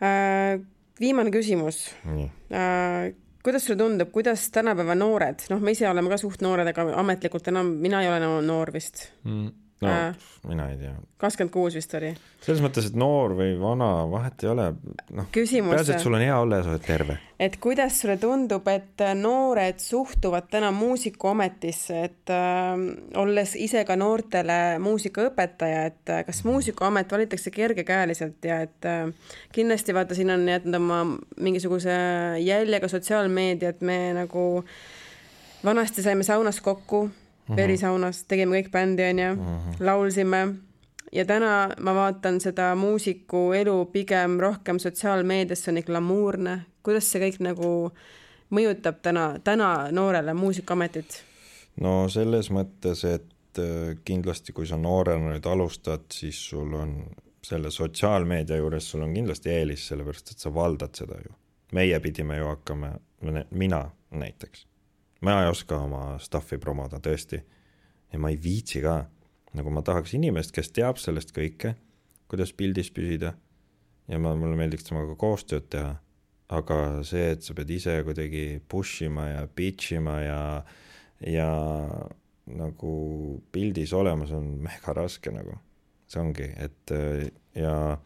[0.02, 0.60] äh,.
[1.00, 3.12] viimane küsimus äh,.
[3.44, 7.50] kuidas sulle tundub, kuidas tänapäeva noored, noh, me ise oleme ka suht noored, aga ametlikult
[7.52, 9.52] enam, mina ei ole enam noor vist, mm..
[9.84, 10.14] No Äh.
[10.48, 12.10] mina ei tea, kakskümmend kuus vist oli.
[12.44, 14.66] selles mõttes, et noor või vana, vahet ei ole,
[15.16, 15.60] noh, peaasi,
[15.94, 17.16] et, sul on hea olla ja sa oled terve.
[17.40, 22.74] et kuidas sulle tundub, et noored suhtuvad täna muusikuametisse, et äh,
[23.20, 29.08] olles ise ka noortele muusikaõpetaja, et äh, kas muusikuamet valitakse kergekäeliselt ja et äh,
[29.52, 31.02] kindlasti vaata, siin on jätnud oma
[31.40, 31.96] mingisuguse
[32.44, 34.64] jälje ka sotsiaalmeedia, et me nagu
[35.64, 37.08] vanasti saime saunas kokku,
[37.56, 39.50] verisaunas, tegime kõik bändi, onju,
[39.84, 40.46] laulsime.
[41.14, 47.10] Ja täna ma vaatan seda muusiku elu pigem rohkem sotsiaalmeedias, see on nii glamuurne, kuidas
[47.12, 47.68] see kõik nagu
[48.54, 51.22] mõjutab täna, täna noorele muusikuametit?
[51.80, 56.98] no selles mõttes, et äh, kindlasti, kui sa noorena nüüd alustad, siis sul on
[57.44, 61.34] selle sotsiaalmeedia juures, sul on kindlasti eelis, sellepärast et sa valdad seda ju.
[61.74, 62.92] meie pidime ju hakkama,
[63.50, 63.80] mina
[64.14, 64.66] näiteks,
[65.24, 67.40] ma ei oska oma stuff'i promoda tõesti
[68.12, 69.04] ja ma ei viitsi ka,
[69.56, 71.74] nagu ma tahaks inimest, kes teab sellest kõike,
[72.30, 73.34] kuidas pildis püsida
[74.10, 75.94] ja ma, mulle meeldiks temaga koostööd teha,
[76.54, 80.40] aga see, et sa pead ise kuidagi push ima ja pitch ima ja
[81.24, 81.48] ja
[82.44, 82.94] nagu
[83.52, 85.56] pildis olema, see on mega raske nagu.
[86.06, 86.92] see ongi, et
[87.56, 87.96] ja,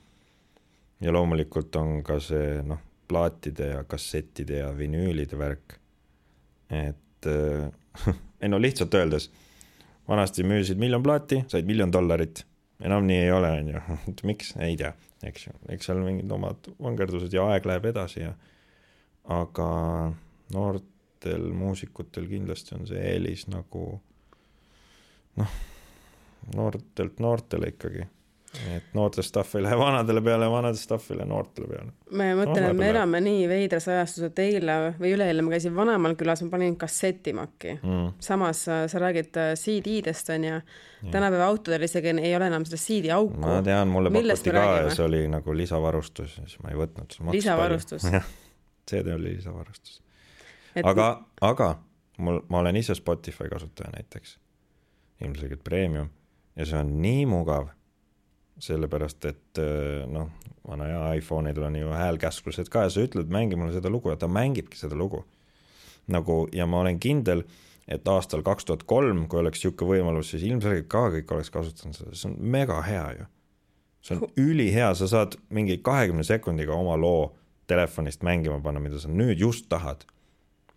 [1.03, 2.79] ja loomulikult on ka see noh,
[3.11, 5.79] plaatide ja kassettide ja vinüülide värk.
[6.71, 9.31] et äh, ei no lihtsalt öeldes,
[10.09, 12.45] vanasti müüsid miljon plaati, said miljon dollarit,
[12.85, 13.83] enam nii ei ole, on ju,
[14.31, 14.93] miks, ei tea,
[15.27, 18.35] eks ju, eks seal mingid omad vangerdused ja aeg läheb edasi ja
[19.29, 19.71] aga
[20.55, 23.89] noortel muusikutel kindlasti on see eelis nagu
[25.39, 25.59] noh,
[26.55, 28.07] noortelt noortele ikkagi
[28.75, 31.93] et noorte stuff ei lähe vanadele peale, vanade stuff ei lähe noortele peale.
[32.11, 36.17] ma mõtlen, et me elame nii veidras ajastus, et eile või üleeile ma käisin Vanemaal
[36.19, 38.11] külas, ma panin kassetimakki mm..
[38.25, 40.61] samas äh, sa räägid äh, CD-dest onju,
[41.13, 43.39] tänapäeva autodel isegi ei ole enam seda CD auku.
[43.45, 47.19] ma tean, mulle pakuti ka ja see oli nagu lisavarustus ja siis ma ei võtnud.
[47.33, 48.09] lisavarustus?
[48.89, 50.03] CD oli lisavarustus.
[50.83, 51.73] aga et..., aga
[52.19, 54.39] mul, ma olen ise Spotify kasutaja näiteks,
[55.25, 56.11] ilmselgelt premium
[56.59, 57.71] ja see on nii mugav
[58.63, 60.31] sellepärast et äh, noh,
[60.69, 64.19] vana hea iPhone'idel on ju häälkäsklused ka ja sa ütled, mängi mulle seda lugu ja
[64.19, 65.25] ta mängibki seda lugu.
[66.09, 67.43] nagu ja ma olen kindel,
[67.89, 71.97] et aastal kaks tuhat kolm, kui oleks niisugune võimalus, siis ilmselgelt ka kõik oleks kasutanud
[71.97, 73.27] seda, see on mega hea ju.
[74.03, 77.35] see on ülihea, sa saad mingi kahekümne sekundiga oma loo
[77.69, 80.07] telefonist mängima panna, mida sa nüüd just tahad.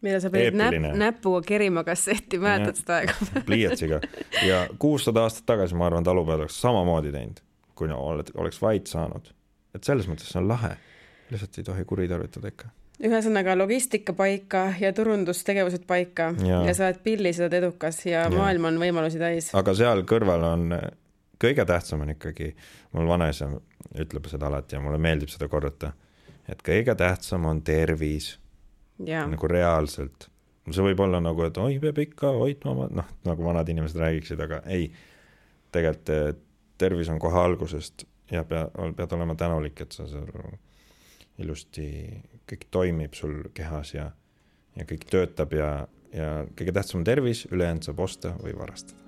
[0.02, 3.46] Mida sa pidid näp näpuga kerima kassetti, mäletad seda aega?
[3.48, 4.02] pliiatsiga.
[4.44, 7.40] Ja kuussada aastat tagasi, ma arvan, talupojad oleks samamoodi teinud
[7.76, 9.32] kui no, oled, oleks vait saanud.
[9.76, 10.76] et selles mõttes see on lahe,
[11.32, 12.72] lihtsalt ei tohi kuritarvitada ikka.
[13.02, 18.70] ühesõnaga logistika paika ja turundustegevused paika ja, ja sa oled pilliselt edukas ja, ja maailm
[18.72, 19.52] on võimalusi täis.
[19.58, 20.76] aga seal kõrval on,
[21.42, 22.52] kõige tähtsam on ikkagi,
[22.94, 23.50] mul vanaisa
[24.00, 25.94] ütleb seda alati ja mulle meeldib seda korrata,
[26.50, 28.36] et kõige tähtsam on tervis.
[29.02, 30.30] nagu reaalselt.
[30.72, 34.40] see võib olla nagu, et oi, peab ikka hoidma oma, noh, nagu vanad inimesed räägiksid,
[34.40, 34.92] aga ei,
[35.72, 36.44] tegelikult
[36.82, 38.66] tervis on kohe algusest ja pea,
[38.98, 40.28] pead olema tänulik, et sa seal
[41.42, 41.88] ilusti,
[42.50, 44.10] kõik toimib sul kehas ja,
[44.78, 45.72] ja kõik töötab ja,
[46.14, 49.00] ja kõige tähtsam on tervis, ülejäänud saab osta või varastada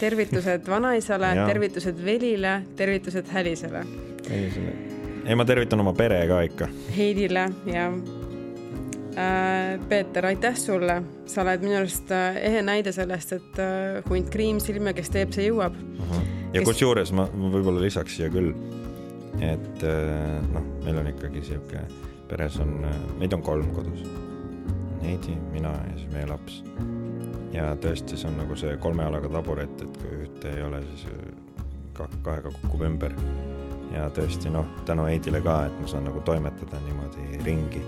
[0.00, 3.84] tervitused vanaisale, tervitused Velile, tervitused Hälisele.
[4.30, 4.48] ei,
[5.24, 6.68] ei ma tervitan oma pere ka ikka.
[6.96, 13.62] Heidile ja äh, Peeter, aitäh sulle, sa oled minu arust äh, ehe näide sellest, et
[13.62, 16.04] äh, hunt kriimsilme, kes teeb, see jõuab uh.
[16.10, 18.52] -huh ja kusjuures ma, ma võib-olla lisaks siia küll,
[19.38, 21.84] et äh, noh, meil on ikkagi sihuke,
[22.30, 24.02] peres on, äh, meid on kolm kodus.
[25.00, 26.60] Neidi, mina ja siis meie laps.
[27.54, 31.06] ja tõesti, see on nagu see kolme jalaga taburet, et kui ühte ei ole, siis
[31.14, 33.16] äh, kahega kukub ümber.
[33.94, 37.82] ja tõesti noh, tänu Heidile ka, et ma saan nagu toimetada niimoodi ringi.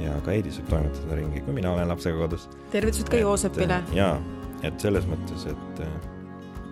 [0.00, 2.48] ja ka Heidi saab toimetada ringi, kui mina olen lapsega kodus.
[2.70, 3.82] tervitused ka Joosepile.
[3.94, 4.16] jaa,
[4.62, 6.15] et selles mõttes, et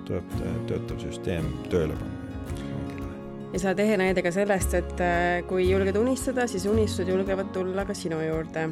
[0.04, 0.36] tuleb
[0.68, 2.24] töötav süsteem tööle panna
[3.54, 7.52] ja sa oled ehe näide ka sellest, et äh, kui julged unistada, siis unistused julgevad
[7.54, 8.68] tulla ka sinu juurde.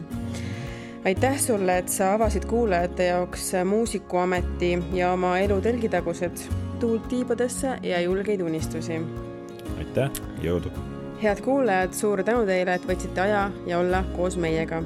[1.04, 6.44] aitäh sulle, et sa avasid kuulajate jaoks muusikuameti ja oma elu telgitagused
[6.80, 9.00] tuult tiibadesse ja julgeid unistusi.
[9.78, 10.10] aitäh,
[10.42, 10.74] jõudu!
[11.22, 14.82] head kuulajad, suur tänu teile, et võtsite aja ja olla koos meiega.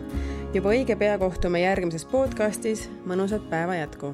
[0.54, 4.12] juba õige pea kohtume järgmises podcastis, mõnusat päeva jätku